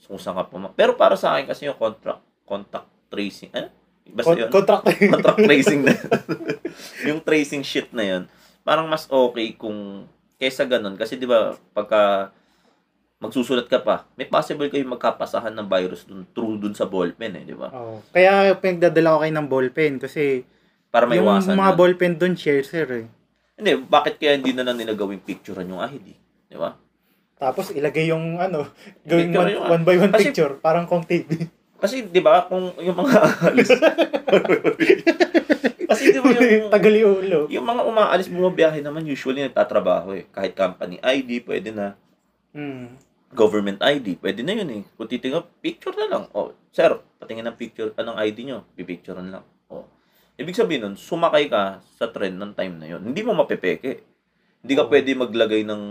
kung 0.02 0.18
saan 0.18 0.34
ka 0.34 0.46
puma. 0.46 0.70
Pero 0.70 0.94
para 0.94 1.14
sa 1.14 1.34
akin 1.34 1.46
kasi 1.46 1.64
yung 1.64 1.74
contract 1.74 2.20
contact 2.44 2.86
tracing, 3.08 3.50
eh? 3.54 3.70
Basta 4.04 4.28
con- 4.28 4.38
yun. 4.38 4.50
contract 4.50 4.84
contract 4.86 5.38
tracing 5.48 5.82
na 5.82 5.94
yung 7.02 7.22
tracing 7.22 7.62
shit 7.62 7.88
na 7.90 8.02
yun, 8.02 8.22
parang 8.62 8.86
mas 8.86 9.06
okay 9.06 9.52
kung 9.52 10.06
kaysa 10.36 10.64
ganun. 10.64 10.94
Kasi 10.94 11.14
di 11.14 11.24
ba, 11.24 11.54
pagka 11.70 12.30
magsusulat 13.18 13.66
ka 13.66 13.78
pa, 13.78 14.02
may 14.14 14.26
possible 14.26 14.66
kayo 14.66 14.82
magkapasahan 14.84 15.54
ng 15.54 15.68
virus 15.68 16.02
dun, 16.02 16.26
through 16.32 16.58
dun 16.58 16.74
sa 16.74 16.84
ballpen 16.84 17.38
eh, 17.38 17.44
di 17.44 17.54
ba? 17.54 17.70
Oo. 17.70 18.02
Kaya 18.10 18.50
pinagdadala 18.56 19.14
ko 19.14 19.18
kayo 19.22 19.32
ng 19.32 19.48
ballpen 19.48 19.92
kasi 19.98 20.42
Para 20.90 21.06
yung 21.06 21.22
maiwasan 21.24 21.54
mga 21.54 21.70
yun. 21.70 21.78
ballpen 21.78 22.12
doon 22.16 22.34
share 22.34 22.62
sir 22.62 22.84
eh. 22.84 23.06
Hindi, 23.54 23.78
bakit 23.80 24.18
kaya 24.18 24.34
hindi 24.34 24.50
na 24.50 24.62
lang 24.62 24.74
nila 24.74 24.92
gawing 24.92 25.22
picturean 25.22 25.70
yung 25.70 25.78
ID? 25.80 26.08
Di 26.50 26.58
ba? 26.58 26.74
Tapos 27.38 27.70
ilagay 27.70 28.06
yung 28.06 28.36
ano, 28.36 28.66
gawing 29.02 29.30
Picture 29.30 29.38
one, 29.40 29.54
yung- 29.54 29.70
one 29.70 29.82
by 29.82 29.96
one 29.96 30.10
Kasi- 30.10 30.24
picture, 30.28 30.52
parang 30.58 30.84
kung 30.84 31.02
TV. 31.02 31.46
Kasi 31.78 32.06
'di 32.06 32.20
ba 32.20 32.46
kung 32.46 32.70
yung 32.78 32.94
mga 32.94 33.10
aalis 33.42 33.70
Kasi 36.32 36.38
'di 36.38 36.48
ba 36.48 36.56
yung 36.58 36.70
Tagal 36.74 36.94
yung 36.94 37.14
ulo. 37.18 37.38
yung 37.46 37.66
mga 37.66 37.82
umaalis 37.84 38.26
bumabiyahe 38.26 38.80
naman 38.80 39.04
usually 39.04 39.40
nagtatrabaho 39.40 40.12
eh. 40.14 40.24
Kahit 40.28 40.52
company 40.52 40.96
ID 40.98 41.42
pwede 41.42 41.70
na, 41.70 41.94
Hmm. 42.50 42.96
government 43.28 43.80
ID 43.80 44.16
pwede 44.18 44.40
na 44.40 44.52
yun 44.52 44.68
eh. 44.70 44.82
Kung 44.90 45.06
titingnan 45.06 45.48
picture 45.58 45.94
na 45.94 46.06
lang. 46.06 46.24
Oh, 46.30 46.52
sir, 46.68 46.92
patingin 47.16 47.44
ng 47.44 47.56
picture 47.56 47.92
anong 47.94 48.18
ID 48.18 48.44
nyo, 48.44 48.64
pipicturean 48.72 49.28
lang. 49.30 49.40
Oh. 49.66 49.88
Ibig 50.34 50.52
sabihin 50.52 50.82
nun, 50.82 50.94
sumakay 50.94 51.46
ka 51.46 51.80
sa 51.92 52.08
trend 52.08 52.36
ng 52.36 52.52
time 52.52 52.76
na 52.76 52.86
yun. 52.86 53.00
Hindi 53.00 53.20
mo 53.20 53.32
mapepeke. 53.32 54.04
Hindi 54.60 54.74
ka 54.74 54.84
Oo. 54.84 54.90
pwede 54.90 55.10
maglagay 55.12 55.64
ng 55.64 55.82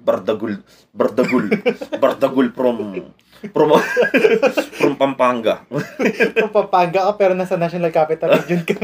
bardagul, 0.00 0.58
bardagul, 0.90 1.48
bardagul 2.02 2.50
from 2.50 2.76
from 3.48 3.70
from 4.78 4.92
Pampanga. 4.94 5.64
Kung 6.34 6.50
papanga 6.50 7.08
ka 7.08 7.12
pero 7.14 7.32
nasa 7.32 7.54
National 7.54 7.88
Capital 7.88 8.34
Region 8.34 8.66
ka. 8.66 8.74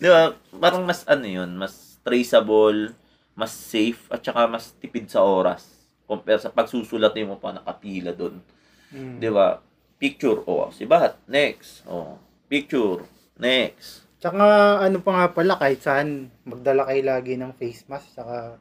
Di 0.00 0.08
ba? 0.08 0.32
Parang 0.56 0.88
mas 0.88 1.04
ano 1.04 1.28
yun, 1.28 1.52
mas 1.60 2.00
traceable, 2.00 2.96
mas 3.36 3.52
safe, 3.52 4.08
at 4.08 4.24
saka 4.24 4.48
mas 4.48 4.72
tipid 4.80 5.12
sa 5.12 5.20
oras. 5.20 5.68
Compare 6.08 6.40
sa 6.40 6.48
pagsusulatin 6.48 7.28
mo 7.28 7.36
pa 7.36 7.52
nakapila 7.52 8.16
doon. 8.16 8.40
Hmm. 8.88 9.20
Di 9.20 9.28
ba? 9.28 9.60
Picture, 10.00 10.40
oh, 10.48 10.72
si 10.72 10.88
Bat, 10.88 11.20
next. 11.28 11.84
Oh, 11.84 12.16
picture, 12.48 13.04
next. 13.36 14.08
Tsaka 14.16 14.80
ano 14.80 15.04
pa 15.04 15.10
nga 15.12 15.26
pala, 15.36 15.60
kahit 15.60 15.84
saan, 15.84 16.32
magdala 16.48 16.88
kayo 16.88 17.04
lagi 17.04 17.36
ng 17.36 17.52
face 17.52 17.84
mask 17.84 18.16
tsaka 18.16 18.56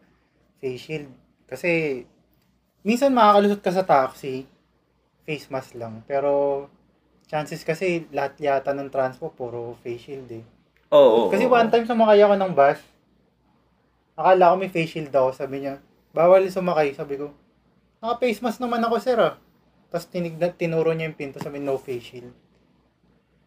face 0.60 0.80
shield. 0.84 1.10
Kasi, 1.48 2.04
minsan 2.84 3.16
makakalusot 3.16 3.64
ka 3.64 3.72
sa 3.72 3.88
taxi, 3.88 4.44
face 5.24 5.48
mask 5.48 5.80
lang. 5.80 6.04
Pero, 6.04 6.68
chances 7.32 7.64
kasi, 7.64 8.08
lahat 8.12 8.36
yata 8.44 8.76
ng 8.76 8.92
transpo, 8.92 9.32
puro 9.32 9.80
face 9.80 10.12
shield 10.12 10.28
eh. 10.36 10.44
Oo, 10.90 11.26
oh, 11.26 11.30
Kasi 11.30 11.46
one 11.46 11.70
time 11.70 11.86
sumakay 11.86 12.20
ako 12.26 12.34
ng 12.34 12.54
bus, 12.58 12.82
akala 14.18 14.52
ko 14.52 14.56
may 14.58 14.72
face 14.74 14.98
shield 14.98 15.14
ako, 15.14 15.30
sabi 15.38 15.62
niya, 15.62 15.78
bawal 16.12 16.42
sumakay, 16.50 16.98
sabi 16.98 17.22
ko, 17.22 17.30
naka 18.02 18.18
face 18.26 18.42
mask 18.42 18.58
naman 18.58 18.82
ako 18.82 18.96
sir 18.98 19.18
ah. 19.22 19.38
Tapos 19.94 20.10
tinig, 20.10 20.38
tinuro 20.58 20.90
niya 20.94 21.10
yung 21.10 21.18
pinto, 21.18 21.38
sabi 21.38 21.62
no 21.62 21.78
face 21.78 22.06
shield. 22.14 22.34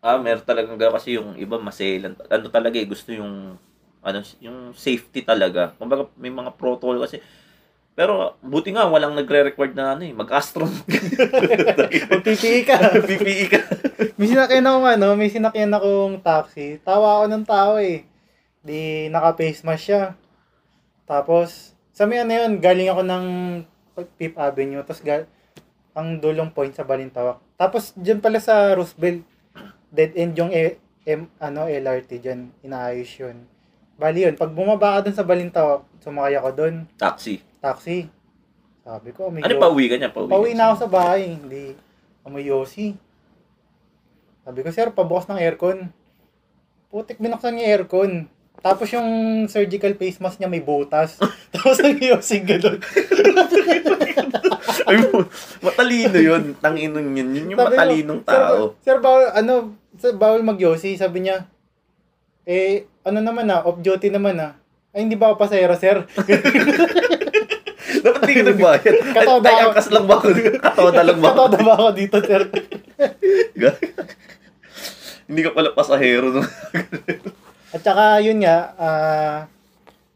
Ah, 0.02 0.18
meron 0.18 0.42
talagang 0.42 0.74
gano'n 0.74 0.98
kasi 0.98 1.14
yung 1.14 1.38
iba 1.38 1.62
maselan. 1.62 2.18
Ano 2.26 2.50
talaga 2.50 2.74
eh, 2.74 2.86
gusto 2.90 3.14
yung 3.14 3.54
ano, 4.02 4.18
yung 4.42 4.74
safety 4.74 5.22
talaga. 5.22 5.78
Kumbaga 5.78 6.10
may 6.18 6.30
mga 6.30 6.58
protocol 6.58 6.98
kasi 6.98 7.22
pero 7.92 8.40
buti 8.40 8.72
nga 8.72 8.88
walang 8.88 9.12
nagre-record 9.12 9.76
na 9.76 9.92
ano 9.92 10.02
eh, 10.08 10.16
mag-astron. 10.16 10.68
Magpipii 12.12 12.64
ka. 12.64 12.76
PPE 13.04 13.44
ka. 13.52 13.60
may 14.16 14.28
sinakyan 14.32 14.64
akong 14.64 14.88
ano, 14.88 15.06
may 15.12 15.28
sinakyan 15.28 15.76
akong 15.76 16.24
taxi. 16.24 16.80
Tawa 16.80 17.20
ako 17.20 17.24
ng 17.28 17.44
tao 17.44 17.72
eh. 17.76 18.08
Di 18.64 19.12
naka-face 19.12 19.60
mask 19.60 19.84
siya. 19.84 20.02
Tapos, 21.04 21.76
sa 21.92 22.08
may 22.08 22.24
ano 22.24 22.32
yun, 22.32 22.56
galing 22.64 22.88
ako 22.88 23.02
ng 23.04 23.24
Fifth 24.16 24.40
Avenue. 24.40 24.80
Tapos, 24.80 25.04
ga- 25.04 25.28
ang 25.92 26.16
dulong 26.16 26.48
point 26.48 26.72
sa 26.72 26.88
Balintawak. 26.88 27.44
Tapos, 27.60 27.92
dyan 27.92 28.24
pala 28.24 28.40
sa 28.40 28.72
Roosevelt, 28.72 29.20
dead 29.92 30.16
end 30.16 30.32
yung 30.32 30.48
e- 30.48 30.80
M, 31.04 31.28
ano, 31.36 31.68
LRT 31.68 32.24
dyan. 32.24 32.48
Inaayos 32.64 33.12
yun. 33.20 33.44
Bali 34.00 34.24
yun, 34.24 34.38
pag 34.38 34.54
bumaba 34.54 34.96
ka 34.96 35.04
dun 35.04 35.16
sa 35.18 35.26
Balintawak, 35.26 35.84
sumakay 36.00 36.40
ako 36.40 36.50
dun, 36.56 36.74
Taxi. 36.96 37.51
Taxi. 37.62 38.10
Sabi 38.82 39.14
ko, 39.14 39.30
may 39.30 39.46
Ano 39.46 39.62
pauwi 39.62 39.86
ka 39.86 39.94
niya? 39.94 40.10
Pauwi, 40.10 40.26
Pauwi 40.26 40.50
na 40.58 40.74
ako 40.74 40.76
sa 40.82 40.88
bahay, 40.90 41.38
hindi 41.38 41.78
amoy 42.26 42.46
yosi. 42.46 42.98
Sabi 44.42 44.66
ko, 44.66 44.74
sir, 44.74 44.90
pabukas 44.90 45.30
ng 45.30 45.38
aircon. 45.38 45.94
Putik, 46.90 47.22
binuksan 47.22 47.54
niya 47.54 47.78
aircon. 47.78 48.26
Tapos 48.58 48.90
yung 48.90 49.06
surgical 49.46 49.94
face 49.94 50.18
mask 50.18 50.42
niya 50.42 50.50
may 50.50 50.62
butas. 50.62 51.18
Tapos 51.54 51.78
ang 51.78 51.98
yosi 51.98 52.42
gano'n. 52.42 52.78
Ay, 54.82 54.98
matalino 55.62 56.18
yun. 56.18 56.42
Tanginong 56.58 57.14
yun. 57.14 57.28
Yun 57.30 57.46
yung 57.54 57.60
Sabi 57.62 57.74
matalinong 57.74 58.20
"Sir, 58.26 58.34
tao. 58.34 58.58
Sir, 58.82 58.96
bawal, 58.98 59.30
ano, 59.30 59.54
sir, 59.94 60.12
bawal 60.18 60.42
mag-yosi. 60.42 60.98
Sabi 60.98 61.26
niya, 61.26 61.46
eh, 62.42 62.90
ano 63.06 63.22
naman 63.22 63.46
ah, 63.46 63.62
off-duty 63.62 64.10
naman 64.10 64.42
ah. 64.42 64.58
Ay, 64.92 65.06
hindi 65.06 65.16
ba 65.16 65.32
ako 65.32 65.38
pasahero, 65.38 65.78
sir? 65.78 66.02
Dapat 68.00 68.20
di 68.24 68.32
ka 68.32 68.42
nagbayad. 68.48 68.94
Katoda 69.12 69.48
Ay, 69.48 69.54
ako. 69.60 69.68
angkas 69.68 69.88
lang 69.92 70.04
ba 70.08 70.14
ako? 70.16 70.26
Katoda 70.56 71.00
lang 71.04 71.18
ba 71.20 71.26
ako? 71.28 71.36
Katoda 71.36 71.58
ba 71.60 71.72
ako 71.76 71.86
dito, 71.92 72.16
sir? 72.24 72.42
Hindi 75.28 75.40
ka 75.44 75.50
pala 75.52 75.76
pasahero. 75.76 76.32
No? 76.32 76.42
At 77.72 77.80
saka, 77.84 78.20
yun 78.24 78.40
nga, 78.40 78.56
ah, 78.76 79.36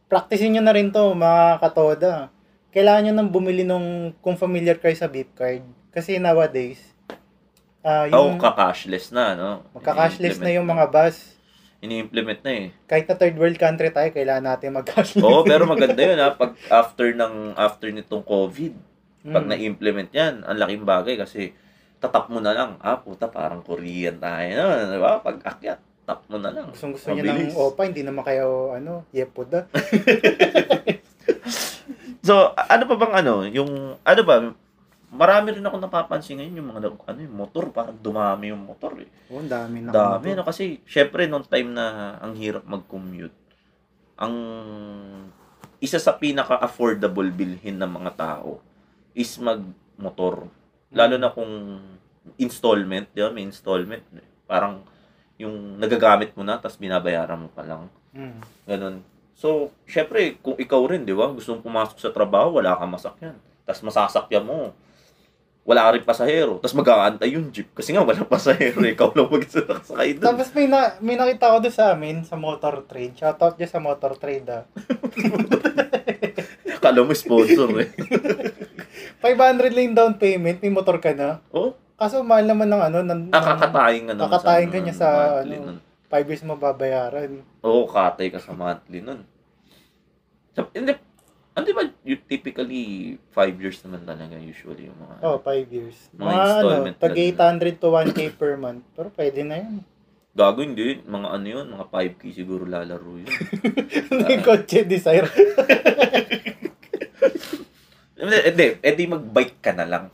practicein 0.09 0.57
nyo 0.57 0.63
na 0.65 0.75
rin 0.77 0.89
to, 0.93 1.13
mga 1.13 1.61
katoda. 1.61 2.29
Kailangan 2.73 3.03
nyo 3.09 3.13
nang 3.17 3.31
bumili 3.33 3.65
nung, 3.65 4.13
kung 4.21 4.37
familiar 4.37 4.77
kayo 4.77 4.97
sa 4.97 5.09
beep 5.09 5.33
card. 5.37 5.65
Kasi 5.93 6.21
nowadays, 6.21 6.81
Oo, 7.87 8.05
yung 8.11 8.43
ka-cashless 8.43 9.15
na, 9.15 9.39
no? 9.39 9.63
magka-cashless 9.73 10.43
na 10.43 10.51
yung 10.51 10.67
mga 10.67 10.91
bus. 10.91 11.36
Ini-implement 11.87 12.41
na 12.43 12.53
eh. 12.53 12.67
Kahit 12.85 13.07
na 13.07 13.15
third 13.15 13.37
world 13.37 13.57
country 13.57 13.89
tayo, 13.89 14.11
kailangan 14.11 14.45
natin 14.45 14.75
mag-cashless. 14.75 15.23
Oo, 15.23 15.47
pero 15.47 15.65
maganda 15.65 15.97
yun 15.97 16.19
ha. 16.19 16.35
Pag 16.35 16.59
after 16.83 17.15
ng 17.15 17.55
after 17.55 17.89
nitong 17.89 18.23
COVID, 18.23 18.73
pag 19.27 19.43
Mm. 19.43 19.51
na-implement 19.51 20.11
yan, 20.11 20.35
ang 20.43 20.55
laking 20.55 20.83
bagay 20.83 21.15
kasi 21.15 21.51
tatap 21.99 22.27
mo 22.29 22.39
na 22.39 22.53
lang. 22.53 22.71
Ah, 22.79 22.95
puta, 22.95 23.27
parang 23.27 23.63
Korean 23.63 24.19
tayo. 24.19 24.47
No? 24.53 24.67
Di 24.87 24.99
ba? 24.99 25.19
Pag 25.19 25.43
akyat, 25.43 25.79
tap 26.03 26.23
mo 26.27 26.39
na 26.39 26.55
lang. 26.55 26.71
Gustong 26.71 26.95
gusto 26.95 27.11
niya 27.11 27.35
ng 27.35 27.51
OPA, 27.51 27.91
hindi 27.91 28.07
naman 28.07 28.23
kayo, 28.23 28.71
ano, 28.71 29.03
yepod 29.11 29.51
ah. 29.51 29.67
So, 32.27 32.51
ano 32.55 32.83
pa 32.87 32.95
bang 32.97 33.15
ano, 33.23 33.47
yung, 33.47 33.71
ano 33.97 34.21
ba, 34.23 34.35
marami 35.13 35.55
rin 35.55 35.67
ako 35.67 35.77
napapansin 35.79 36.43
ngayon 36.43 36.59
yung 36.59 36.69
mga, 36.75 36.81
ano, 37.07 37.19
yung 37.23 37.37
motor, 37.37 37.65
parang 37.71 37.97
dumami 37.99 38.51
yung 38.51 38.63
motor 38.67 38.99
eh. 38.99 39.09
Ang 39.31 39.51
dami 39.51 39.77
na. 39.85 39.91
Dami, 39.95 40.35
no? 40.35 40.43
Kasi, 40.43 40.83
syempre, 40.83 41.31
nung 41.31 41.47
time 41.47 41.71
na 41.71 42.17
ang 42.19 42.35
hirap 42.35 42.67
mag-commute, 42.67 43.35
ang 44.17 44.35
isa 45.79 46.01
sa 46.01 46.17
pinaka-affordable 46.17 47.29
bilhin 47.31 47.77
ng 47.77 47.93
mga 48.03 48.13
tao 48.17 48.59
is 49.13 49.37
mag-motor. 49.39 50.49
Lalo 50.91 51.15
na 51.21 51.31
kung 51.31 51.79
installment, 52.41 53.07
di 53.15 53.23
ba? 53.23 53.31
May 53.31 53.47
installment. 53.47 54.03
Parang 54.49 54.83
yung 55.37 55.77
nagagamit 55.77 56.33
mo 56.35 56.43
na, 56.43 56.57
tapos 56.57 56.81
binabayaran 56.81 57.39
mo 57.39 57.49
pa 57.53 57.63
lang. 57.63 57.93
Mm. 58.17 58.41
Ganun. 58.65 58.97
So, 59.37 59.69
syempre, 59.85 60.41
kung 60.41 60.57
ikaw 60.57 60.81
rin, 60.89 61.05
di 61.05 61.13
ba? 61.13 61.29
Gusto 61.29 61.53
mong 61.53 61.65
pumasok 61.65 61.99
sa 62.01 62.11
trabaho, 62.11 62.57
wala 62.57 62.73
kang 62.75 62.89
masakyan. 62.89 63.37
Tapos 63.69 63.85
masasakyan 63.85 64.49
mo. 64.49 64.73
Wala 65.67 65.83
ka 65.83 65.91
rin 65.99 66.07
pasahero. 66.07 66.63
Tapos 66.63 66.79
mag-aantay 66.79 67.35
yung 67.35 67.51
jeep. 67.51 67.67
Kasi 67.75 67.91
nga, 67.91 68.07
walang 68.07 68.31
pasahero. 68.31 68.79
Ikaw 68.95 69.11
lang 69.19 69.27
mag-sakay 69.27 70.15
doon. 70.15 70.23
Tapos 70.23 70.47
may, 70.55 70.71
na, 70.71 70.95
may 71.03 71.19
nakita 71.19 71.51
ko 71.51 71.59
doon 71.59 71.75
sa 71.75 71.91
amin, 71.91 72.23
sa 72.23 72.39
motor 72.39 72.87
trade. 72.87 73.19
Shoutout 73.19 73.59
dyan 73.59 73.71
sa 73.75 73.83
motor 73.83 74.15
trade 74.15 74.47
ah. 74.47 74.63
Kala 76.87 77.03
mo 77.03 77.11
sponsor 77.11 77.67
eh. 77.83 77.91
500 79.27 79.75
lang 79.75 79.91
down 79.91 80.15
payment, 80.15 80.63
may 80.63 80.71
motor 80.71 81.03
ka 81.03 81.11
na. 81.11 81.43
Oh, 81.51 81.75
Kaso 81.97 82.23
mahal 82.23 82.47
naman 82.47 82.69
ng 82.69 82.83
ano, 82.87 82.99
ng, 83.03 83.21
Ah, 83.33 83.43
kakatayin 83.43 84.07
ka 84.07 84.13
nun. 84.13 84.23
Kakatayin 84.29 84.71
ka 84.71 84.79
ano, 84.79 84.85
niya 84.87 84.95
sa, 84.95 85.09
monthly 85.09 85.57
ano, 85.59 85.67
nun. 85.67 85.79
5 86.07 86.31
years 86.31 86.45
mababayaran. 86.47 87.31
Oo, 87.67 87.91
katay 87.91 88.31
ka 88.31 88.39
sa 88.39 88.55
monthly 88.55 89.03
nun. 89.03 89.27
So, 90.55 90.71
hindi 91.57 91.73
ba 91.73 91.89
you 92.05 92.21
typically 92.21 93.17
5 93.33 93.63
years 93.63 93.81
naman 93.81 94.05
talaga 94.05 94.37
usually 94.37 94.93
yung 94.93 94.99
mga... 95.01 95.15
Oh, 95.25 95.41
5 95.41 95.73
years. 95.73 95.97
Mga 96.13 96.21
Mga, 96.21 96.37
ano, 96.37 96.45
installment 96.45 96.97
tag 97.01 97.15
lang 97.17 97.61
800 97.73 97.81
to 97.81 97.89
1k 97.89 98.21
per 98.37 98.53
month. 98.61 98.83
Pero 98.93 99.09
pwede 99.17 99.41
na 99.41 99.57
yun. 99.65 99.81
Gago 100.37 100.61
hindi. 100.61 101.01
Mga 101.01 101.29
ano 101.33 101.47
yun, 101.49 101.67
mga 101.73 101.87
5K 101.89 102.23
siguro 102.37 102.69
lalaro 102.69 103.17
yun. 103.17 103.33
Hindi 104.13 104.35
kotse 104.45 104.85
desire. 104.85 105.25
hindi, 108.21 108.37
hindi, 108.45 108.67
edi 108.85 109.05
mag-bike 109.09 109.65
ka 109.65 109.73
na 109.73 109.89
lang. 109.89 110.13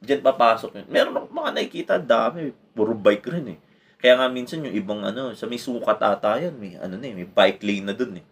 Diyan 0.00 0.24
papasok 0.24 0.80
yun. 0.80 0.86
Meron 0.88 1.16
akong 1.20 1.36
mga 1.36 1.50
nakikita, 1.52 2.00
dami. 2.00 2.48
Puro 2.72 2.96
bike 2.96 3.28
rin 3.28 3.46
eh. 3.52 3.58
Kaya 4.00 4.16
nga 4.18 4.32
minsan 4.32 4.64
yung 4.64 4.72
ibang 4.72 5.04
ano, 5.04 5.36
sa 5.36 5.44
may 5.44 5.60
sukat 5.60 6.00
ata 6.00 6.40
yan, 6.40 6.56
may 6.56 6.80
ano 6.80 6.96
na 6.96 7.06
eh, 7.06 7.14
may 7.14 7.28
bike 7.28 7.60
lane 7.60 7.86
na 7.86 7.94
dun 7.94 8.18
eh. 8.18 8.24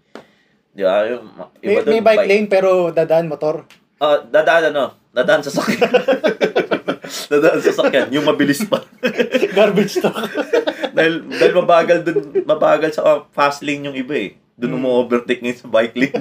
Di 0.71 0.83
ba? 0.83 1.03
Yung, 1.05 1.25
ma- 1.29 1.51
May, 1.59 1.75
iba 1.75 1.83
may 1.85 2.01
bike 2.01 2.27
lane 2.27 2.47
pero 2.47 2.71
dadaan 2.91 3.27
motor. 3.27 3.67
Ah, 3.97 4.21
dadaan 4.21 4.71
ano? 4.71 4.97
Dadaan 5.11 5.43
sa 5.43 5.51
sakyan. 5.51 5.91
dadaan 7.33 7.59
sa 7.59 7.73
sakyan, 7.75 8.09
yung 8.11 8.23
mabilis 8.23 8.63
pa. 8.65 8.81
Garbage 9.59 9.99
truck. 9.99 10.15
dahil 10.97 11.27
dahil 11.29 11.53
mabagal 11.55 11.99
dun, 12.03 12.17
mabagal 12.41 12.91
sa 12.93 13.03
fast 13.29 13.61
lane 13.61 13.85
yung 13.85 13.99
iba 13.99 14.15
eh. 14.17 14.31
Doon 14.55 14.77
Hmm. 14.77 14.83
mo 14.83 15.01
overtake 15.01 15.41
ngayon 15.41 15.59
sa 15.59 15.69
bike 15.69 15.97
lane. 15.97 16.17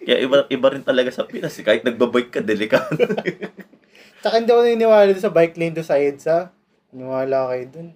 Kaya 0.00 0.18
iba 0.18 0.36
iba 0.46 0.68
rin 0.68 0.82
talaga 0.82 1.08
sa 1.08 1.22
Pinas. 1.22 1.54
eh. 1.54 1.62
Kahit 1.62 1.82
nagbabike 1.82 2.30
ka, 2.30 2.40
delikado. 2.42 2.96
Tsaka 4.18 4.34
hindi 4.36 4.50
ako 4.50 4.62
naniniwala 4.62 5.12
sa 5.14 5.30
bike 5.30 5.56
lane 5.56 5.72
doon 5.72 5.86
sa 5.86 5.96
EDSA. 5.96 6.38
Niniwala 6.90 7.48
kayo 7.48 7.64
dun. 7.70 7.88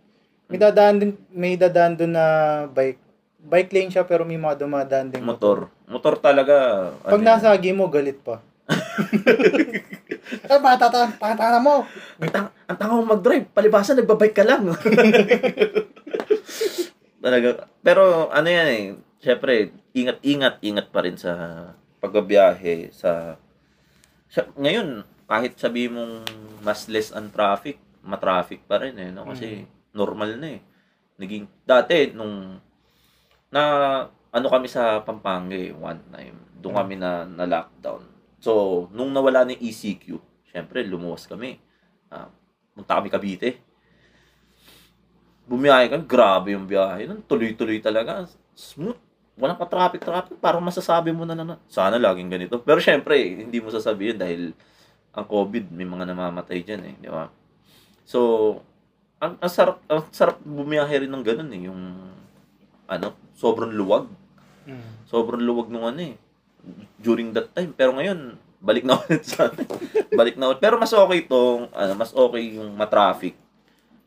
May 0.47 0.59
dadaan 0.59 0.97
din, 0.97 1.11
may 1.29 1.55
dadaan 1.57 1.97
dun 1.97 2.13
na 2.13 2.27
bike. 2.69 3.01
Bike 3.43 3.75
lane 3.75 3.91
siya 3.91 4.07
pero 4.07 4.23
may 4.23 4.39
mga 4.39 4.63
dumadaan 4.63 5.11
din. 5.11 5.27
Motor. 5.27 5.67
Motor 5.91 6.23
talaga. 6.23 6.55
Pag 7.03 7.19
ano 7.19 7.27
nasa 7.27 7.51
agi 7.51 7.75
mo, 7.75 7.91
galit 7.91 8.23
pa. 8.23 8.39
Ay, 10.47 10.59
patata, 10.67 11.11
patata 11.19 11.59
mo. 11.59 11.83
Ang, 12.23 12.31
tang- 12.31 12.55
ang 12.71 12.79
tanga 12.79 12.95
mo 12.95 13.03
mag-drive, 13.03 13.51
palibasan, 13.51 13.99
nagbabike 13.99 14.39
ka 14.39 14.47
lang. 14.47 14.71
Talaga. 17.23 17.67
Pero 17.83 18.31
ano 18.31 18.49
yan 18.49 18.69
eh, 18.71 18.85
syempre, 19.23 19.71
ingat-ingat, 19.95 20.59
ingat 20.63 20.87
pa 20.91 21.01
rin 21.03 21.19
sa 21.19 21.33
pagbabiyahe, 22.03 22.91
sa, 22.91 23.39
sa 24.27 24.41
ngayon, 24.59 25.07
kahit 25.31 25.55
sabi 25.55 25.87
mong 25.87 26.27
mas 26.67 26.91
less 26.91 27.15
ang 27.15 27.31
traffic, 27.31 27.79
matraffic 28.03 28.67
pa 28.67 28.83
rin 28.83 28.99
eh, 28.99 29.11
no? 29.15 29.27
Kasi 29.27 29.63
normal 29.95 30.39
na 30.39 30.59
eh. 30.59 30.61
Naging, 31.23 31.47
dati, 31.63 32.11
nung, 32.11 32.59
na, 33.53 33.63
ano 34.33 34.47
kami 34.49 34.67
sa 34.67 35.05
Pampanga 35.05 35.53
eh, 35.53 35.77
one 35.77 36.01
time, 36.09 36.37
doon 36.59 36.75
kami 36.75 36.95
na, 36.97 37.29
na 37.29 37.45
lockdown. 37.45 38.03
So, 38.43 38.89
nung 38.91 39.13
nawala 39.13 39.45
ng 39.47 39.61
ECQ, 39.61 40.19
syempre, 40.51 40.83
lumuwas 40.83 41.29
kami. 41.29 41.61
Ah, 42.09 42.33
punta 42.75 42.99
kami 42.99 43.13
Cavite. 43.13 43.61
Bumiyahe 45.47 45.93
kami, 45.93 46.05
grabe 46.09 46.49
yung 46.57 46.65
biyahe. 46.65 47.07
Nun, 47.07 47.21
tuloy-tuloy 47.29 47.79
talaga. 47.79 48.25
Smooth. 48.57 48.97
Walang 49.37 49.61
pa 49.61 49.69
traffic-traffic. 49.69 50.41
Parang 50.41 50.65
masasabi 50.65 51.13
mo 51.13 51.29
na 51.29 51.37
na, 51.37 51.61
sana 51.69 52.01
laging 52.01 52.33
ganito. 52.33 52.57
Pero 52.59 52.81
syempre, 52.81 53.15
hindi 53.17 53.61
mo 53.61 53.69
sasabihin 53.69 54.17
dahil 54.17 54.57
ang 55.13 55.29
COVID, 55.29 55.71
may 55.71 55.85
mga 55.85 56.09
namamatay 56.09 56.65
dyan 56.65 56.83
eh. 56.89 56.95
Di 56.99 57.11
ba? 57.13 57.29
So, 58.03 58.59
ang, 59.23 59.39
ang 59.39 59.53
sarap, 59.53 59.79
ang 59.87 60.09
sarap 60.11 60.41
bumiyahe 60.43 61.05
rin 61.05 61.13
ng 61.13 61.25
ganun 61.25 61.51
eh. 61.53 61.63
Yung, 61.69 61.81
ano, 62.93 63.17
sobrang 63.33 63.73
luwag. 63.73 64.05
Mm. 64.69 65.09
Sobrang 65.09 65.41
luwag 65.41 65.73
nung 65.73 65.85
ano 65.85 66.01
eh. 66.03 66.15
During 67.01 67.33
that 67.33 67.51
time. 67.51 67.73
Pero 67.73 67.97
ngayon, 67.97 68.37
balik 68.63 68.85
na 68.85 68.97
ulit 69.03 69.25
sa 69.25 69.51
balik 70.13 70.37
na 70.37 70.53
ulit. 70.53 70.61
Pero 70.61 70.77
mas 70.77 70.93
okay 70.93 71.25
itong, 71.25 71.73
ano, 71.73 71.93
mas 71.97 72.13
okay 72.13 72.43
yung 72.55 72.71
matraffic. 72.77 73.35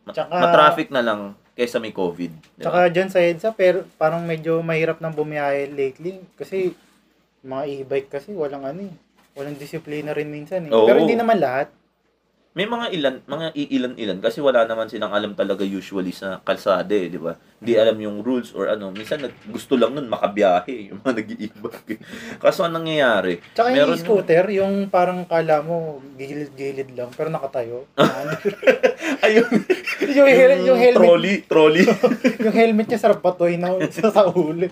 Ma- 0.06 0.13
Tsaka- 0.13 0.32
matraffic 0.32 0.89
na 0.93 1.02
lang 1.02 1.21
kaysa 1.56 1.80
may 1.80 1.91
COVID. 1.91 2.32
Di 2.56 2.62
ba? 2.62 2.63
Tsaka 2.63 2.80
dyan 2.91 3.10
sa 3.10 3.19
EDSA, 3.19 3.50
pero 3.56 3.88
parang 3.95 4.24
medyo 4.24 4.60
mahirap 4.60 5.00
nang 5.00 5.15
bumiyahe 5.15 5.71
lately. 5.71 6.19
Kasi, 6.36 6.76
mga 7.41 7.63
e-bike 7.82 8.10
kasi 8.12 8.36
walang 8.36 8.63
ano 8.63 8.91
eh. 8.91 8.93
Walang 9.36 9.56
disiplina 9.56 10.12
rin 10.12 10.32
minsan 10.32 10.67
eh. 10.67 10.71
Oo. 10.71 10.88
Pero 10.88 11.04
hindi 11.04 11.15
naman 11.15 11.39
lahat. 11.39 11.71
May 12.56 12.72
mga 12.72 12.88
ilan, 12.96 13.15
mga 13.28 13.52
iilan-ilan 13.52 14.24
kasi 14.24 14.39
wala 14.39 14.63
naman 14.63 14.88
silang 14.88 15.12
alam 15.12 15.36
talaga 15.36 15.68
usually 15.68 16.15
sa 16.15 16.39
kalsada 16.39 16.96
eh, 16.96 17.12
di 17.12 17.20
ba? 17.20 17.36
Hindi 17.60 17.76
alam 17.76 18.00
yung 18.00 18.24
rules 18.24 18.56
or 18.56 18.72
ano. 18.72 18.96
Minsan 18.96 19.28
nag, 19.28 19.36
gusto 19.52 19.76
lang 19.76 19.91
nun 19.91 20.08
makabiyahe, 20.08 20.72
yung 20.96 21.04
mga 21.04 21.20
nag-iibag. 21.20 22.00
Kaso 22.39 22.63
anong 22.63 22.88
nangyayari? 22.88 23.44
Tsaka 23.52 23.76
Meron 23.76 24.00
yung 24.00 24.04
scooter, 24.08 24.46
yung 24.56 24.74
parang 24.88 25.28
kala 25.28 25.60
mo 25.68 26.00
gilid-gilid 26.15 26.96
lang, 26.96 27.12
pero 27.12 27.28
nakatayo. 27.28 27.91
Ayun, 29.28 29.52
yung, 30.15 30.30
hel- 30.32 30.63
yung 30.63 30.80
helmet, 30.80 31.04
trolley, 31.04 31.36
trolley. 31.52 31.84
yung 32.48 32.56
helmet 32.56 32.88
niya 32.88 33.04
sarap 33.04 33.20
patoy 33.20 33.60
na 33.60 33.76
sa, 33.91 34.08
sa 34.08 34.32
ulit. 34.32 34.72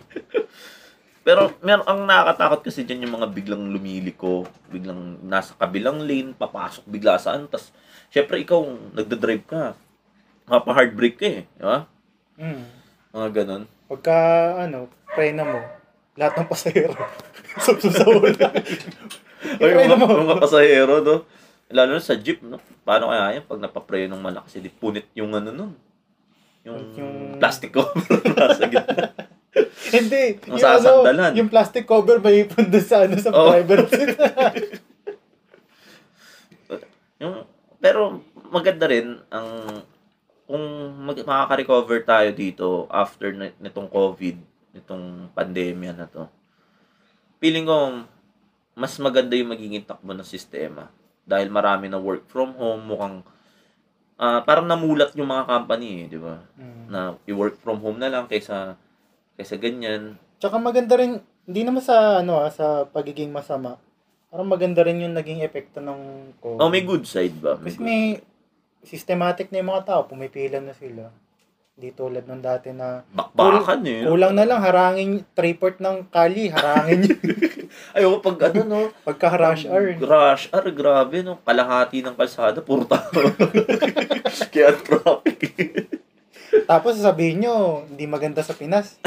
Pero 1.23 1.55
meron 1.63 1.88
ang 1.88 2.03
nakakatakot 2.03 2.67
kasi 2.67 2.83
diyan 2.83 3.07
yung 3.07 3.15
mga 3.19 3.31
biglang 3.31 3.63
lumiliko, 3.71 4.43
biglang 4.67 5.23
nasa 5.23 5.55
kabilang 5.55 6.03
lane, 6.03 6.36
papasok 6.36 6.83
bigla 6.83 7.15
saan, 7.15 7.47
tas 7.47 7.71
syempre 8.12 8.43
ikaw 8.43 8.59
nagda-drive 8.91 9.47
ka. 9.47 9.71
Mapa 10.43 10.75
hard 10.75 10.91
brake 10.91 11.15
ka 11.15 11.27
eh, 11.27 11.41
di 11.47 11.63
ba? 11.63 11.88
Mm. 12.36 12.63
Mga 13.15 13.29
ganun. 13.31 13.63
Pagka, 13.88 14.17
ano, 14.67 14.91
prena 15.15 15.47
mo, 15.47 15.63
lahat 16.19 16.43
ng 16.43 16.49
pasahero, 16.51 16.99
subsub 17.63 17.95
sa 17.95 18.03
ulo. 18.03 18.27
Ay, 18.27 19.71
mga, 19.88 19.95
mga 19.95 20.43
pasahero, 20.43 20.99
no? 20.99 21.23
Lalo 21.71 21.95
na 21.95 22.03
sa 22.03 22.19
jeep, 22.19 22.43
no? 22.43 22.59
Paano 22.83 23.09
kaya 23.15 23.39
yan 23.39 23.47
pag 23.47 23.63
napapreno 23.63 24.19
ng 24.19 24.23
malakas, 24.23 24.59
di 24.59 24.67
punit 24.67 25.07
yung 25.15 25.31
ano 25.31 25.55
nun? 25.55 25.71
Yung, 26.67 26.79
Yung- 26.99 27.39
plastic 27.39 27.71
cover 27.71 28.19
nasa 28.36 28.67
gitna. 28.67 29.15
Hindi. 29.95 30.41
Ang 30.49 30.59
sasandalan. 30.59 31.31
yung 31.37 31.49
plastic 31.49 31.85
cover 31.85 32.17
may 32.19 32.45
ipon 32.45 32.69
doon 32.69 32.85
sa, 32.85 33.05
ano, 33.05 33.15
sa 33.17 33.29
driver 33.29 33.85
seat. 33.89 34.17
Yung, 37.23 37.47
pero 37.79 38.19
maganda 38.51 38.83
rin 38.83 39.15
ang 39.31 39.47
kung 40.43 40.65
mag, 41.07 41.15
makaka-recover 41.23 42.03
tayo 42.03 42.29
dito 42.35 42.67
after 42.91 43.31
nitong 43.31 43.87
COVID, 43.87 44.35
nitong 44.75 45.31
pandemya 45.31 45.95
na 45.95 46.03
to. 46.03 46.27
Feeling 47.39 47.63
ko 47.63 48.03
mas 48.73 48.97
maganda 48.99 49.37
yung 49.37 49.53
magiging 49.53 49.85
takbo 49.85 50.11
ng 50.11 50.25
sistema 50.25 50.89
dahil 51.23 51.47
marami 51.47 51.87
na 51.87 52.01
work 52.01 52.27
from 52.27 52.51
home, 52.59 52.83
mukhang 52.83 53.23
ah, 54.19 54.43
parang 54.43 54.67
namulat 54.67 55.15
yung 55.15 55.29
mga 55.29 55.47
company 55.47 56.03
eh, 56.03 56.05
di 56.11 56.19
ba? 56.19 56.43
Mm. 56.59 56.83
Na 56.91 57.15
i-work 57.23 57.55
from 57.63 57.79
home 57.79 58.01
na 58.01 58.11
lang 58.11 58.27
kaysa 58.27 58.75
kaysa 59.36 59.58
ganyan. 59.58 60.17
Tsaka 60.38 60.58
maganda 60.58 60.96
rin, 60.96 61.19
hindi 61.43 61.62
naman 61.63 61.82
sa, 61.82 62.19
ano, 62.19 62.39
ah, 62.39 62.52
sa 62.52 62.86
pagiging 62.86 63.32
masama. 63.32 63.80
Parang 64.28 64.50
maganda 64.50 64.82
rin 64.82 64.98
yung 64.98 65.13
naging 65.13 65.41
epekto 65.41 65.78
ng 65.78 66.34
COVID. 66.41 66.58
Oh, 66.58 66.69
may 66.69 66.82
good 66.82 67.06
side 67.06 67.38
ba? 67.38 67.54
May 67.58 67.69
Kasi 67.69 67.78
good- 67.78 67.86
may 67.86 68.02
systematic 68.84 69.50
na 69.50 69.62
yung 69.62 69.72
mga 69.72 69.86
tao, 69.88 70.02
pumipila 70.06 70.60
na 70.60 70.74
sila. 70.74 71.13
Hindi 71.74 71.89
tulad 71.89 72.30
nung 72.30 72.38
dati 72.38 72.69
na 72.69 73.02
bakbakan 73.10 73.82
eh. 73.89 74.06
kulang 74.06 74.38
na 74.38 74.46
lang 74.46 74.62
harangin 74.62 75.26
triport 75.34 75.82
ng 75.82 76.06
kali, 76.06 76.54
harangin 76.54 77.10
yun. 77.10 77.17
Ayoko 77.98 78.22
pag 78.22 78.54
ano 78.54 78.62
no, 78.62 78.80
Pagka 79.02 79.34
rush 79.34 79.65
hour. 79.65 79.98
Rush 79.98 80.54
hour, 80.54 80.69
grabe, 80.69 81.26
no? 81.26 81.41
Kalahati 81.41 82.06
ng 82.06 82.13
kalsada, 82.13 82.62
puro 82.62 82.86
tao. 82.86 83.10
Kaya 84.54 84.78
traffic. 84.78 85.41
Tapos 86.69 86.97
sasabihin 86.97 87.45
nyo, 87.45 87.85
hindi 87.89 88.05
maganda 88.05 88.45
sa 88.45 88.53
Pinas. 88.53 89.01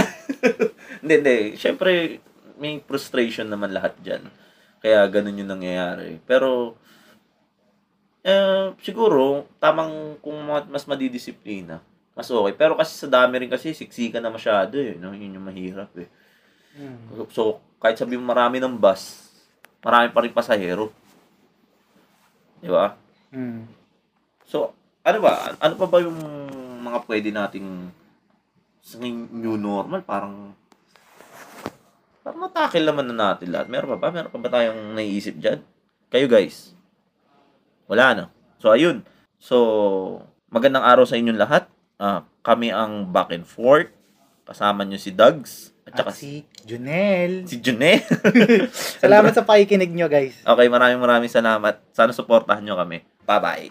hindi, 1.03 1.15
hindi. 1.23 1.39
Siyempre, 1.55 2.19
may 2.59 2.83
frustration 2.83 3.47
naman 3.47 3.71
lahat 3.71 3.95
dyan. 4.03 4.27
Kaya 4.83 5.07
ganun 5.07 5.39
yung 5.39 5.53
nangyayari. 5.55 6.19
Pero, 6.27 6.75
eh, 8.27 8.75
siguro, 8.83 9.47
tamang 9.63 10.19
kung 10.19 10.37
ma- 10.43 10.67
mas 10.67 10.85
madidisiplina, 10.85 11.79
mas 12.17 12.27
okay. 12.27 12.55
Pero 12.57 12.75
kasi 12.75 12.97
sa 12.97 13.07
dami 13.07 13.39
rin 13.39 13.53
kasi, 13.53 13.77
siksika 13.77 14.19
na 14.19 14.33
masyado 14.33 14.81
eh. 14.81 14.99
No? 14.99 15.15
Yun 15.15 15.39
yung 15.39 15.47
mahirap 15.47 15.93
eh. 16.01 16.09
Hmm. 16.77 17.25
So, 17.33 17.63
kahit 17.81 17.97
sabi 17.97 18.19
mo 18.19 18.27
marami 18.27 18.59
ng 18.59 18.77
bus, 18.77 19.33
marami 19.81 20.11
pa 20.11 20.21
rin 20.25 20.35
pasahero. 20.35 20.91
Di 22.61 22.69
ba? 22.69 22.97
Hmm. 23.31 23.69
So, 24.49 24.73
ano 25.07 25.19
ba? 25.23 25.55
Ano 25.63 25.75
pa 25.79 25.87
ba 25.87 25.99
yung 26.03 26.19
mga 26.87 26.99
pwede 27.11 27.29
nating 27.35 27.91
sa 28.79 29.03
new 29.03 29.59
normal? 29.59 30.07
Parang 30.07 30.55
parang 32.23 32.41
natakil 32.47 32.87
naman 32.87 33.11
na 33.11 33.35
natin 33.35 33.51
lahat. 33.51 33.67
Meron 33.67 33.99
pa 33.99 33.99
ba? 33.99 34.09
Meron 34.15 34.31
pa 34.31 34.39
ba 34.39 34.49
tayong 34.51 34.95
naiisip 34.95 35.39
dyan? 35.39 35.63
Kayo 36.07 36.31
guys? 36.31 36.75
Wala 37.91 38.15
na. 38.15 38.25
So, 38.59 38.71
ayun. 38.75 39.03
So, 39.39 39.57
magandang 40.51 40.83
araw 40.83 41.07
sa 41.07 41.19
inyong 41.19 41.39
lahat. 41.39 41.71
Ah, 41.99 42.27
kami 42.43 42.75
ang 42.75 43.11
back 43.11 43.31
and 43.35 43.47
forth. 43.47 43.91
Kasama 44.47 44.87
nyo 44.87 44.99
si 44.99 45.11
Dugs. 45.15 45.75
At 45.87 45.95
saka 46.03 46.11
At 46.11 46.19
si 46.19 46.43
Junel. 46.67 47.47
si 47.47 47.63
June. 47.63 48.03
Salamat 49.03 49.31
sa 49.31 49.47
pakikinig 49.47 49.95
nyo, 49.95 50.11
guys. 50.11 50.35
Okay, 50.43 50.67
maraming 50.67 50.99
maraming 50.99 51.31
salamat. 51.31 51.79
Sana 51.95 52.11
suportahan 52.11 52.67
nyo 52.67 52.75
kami. 52.75 53.07
Bye-bye. 53.23 53.71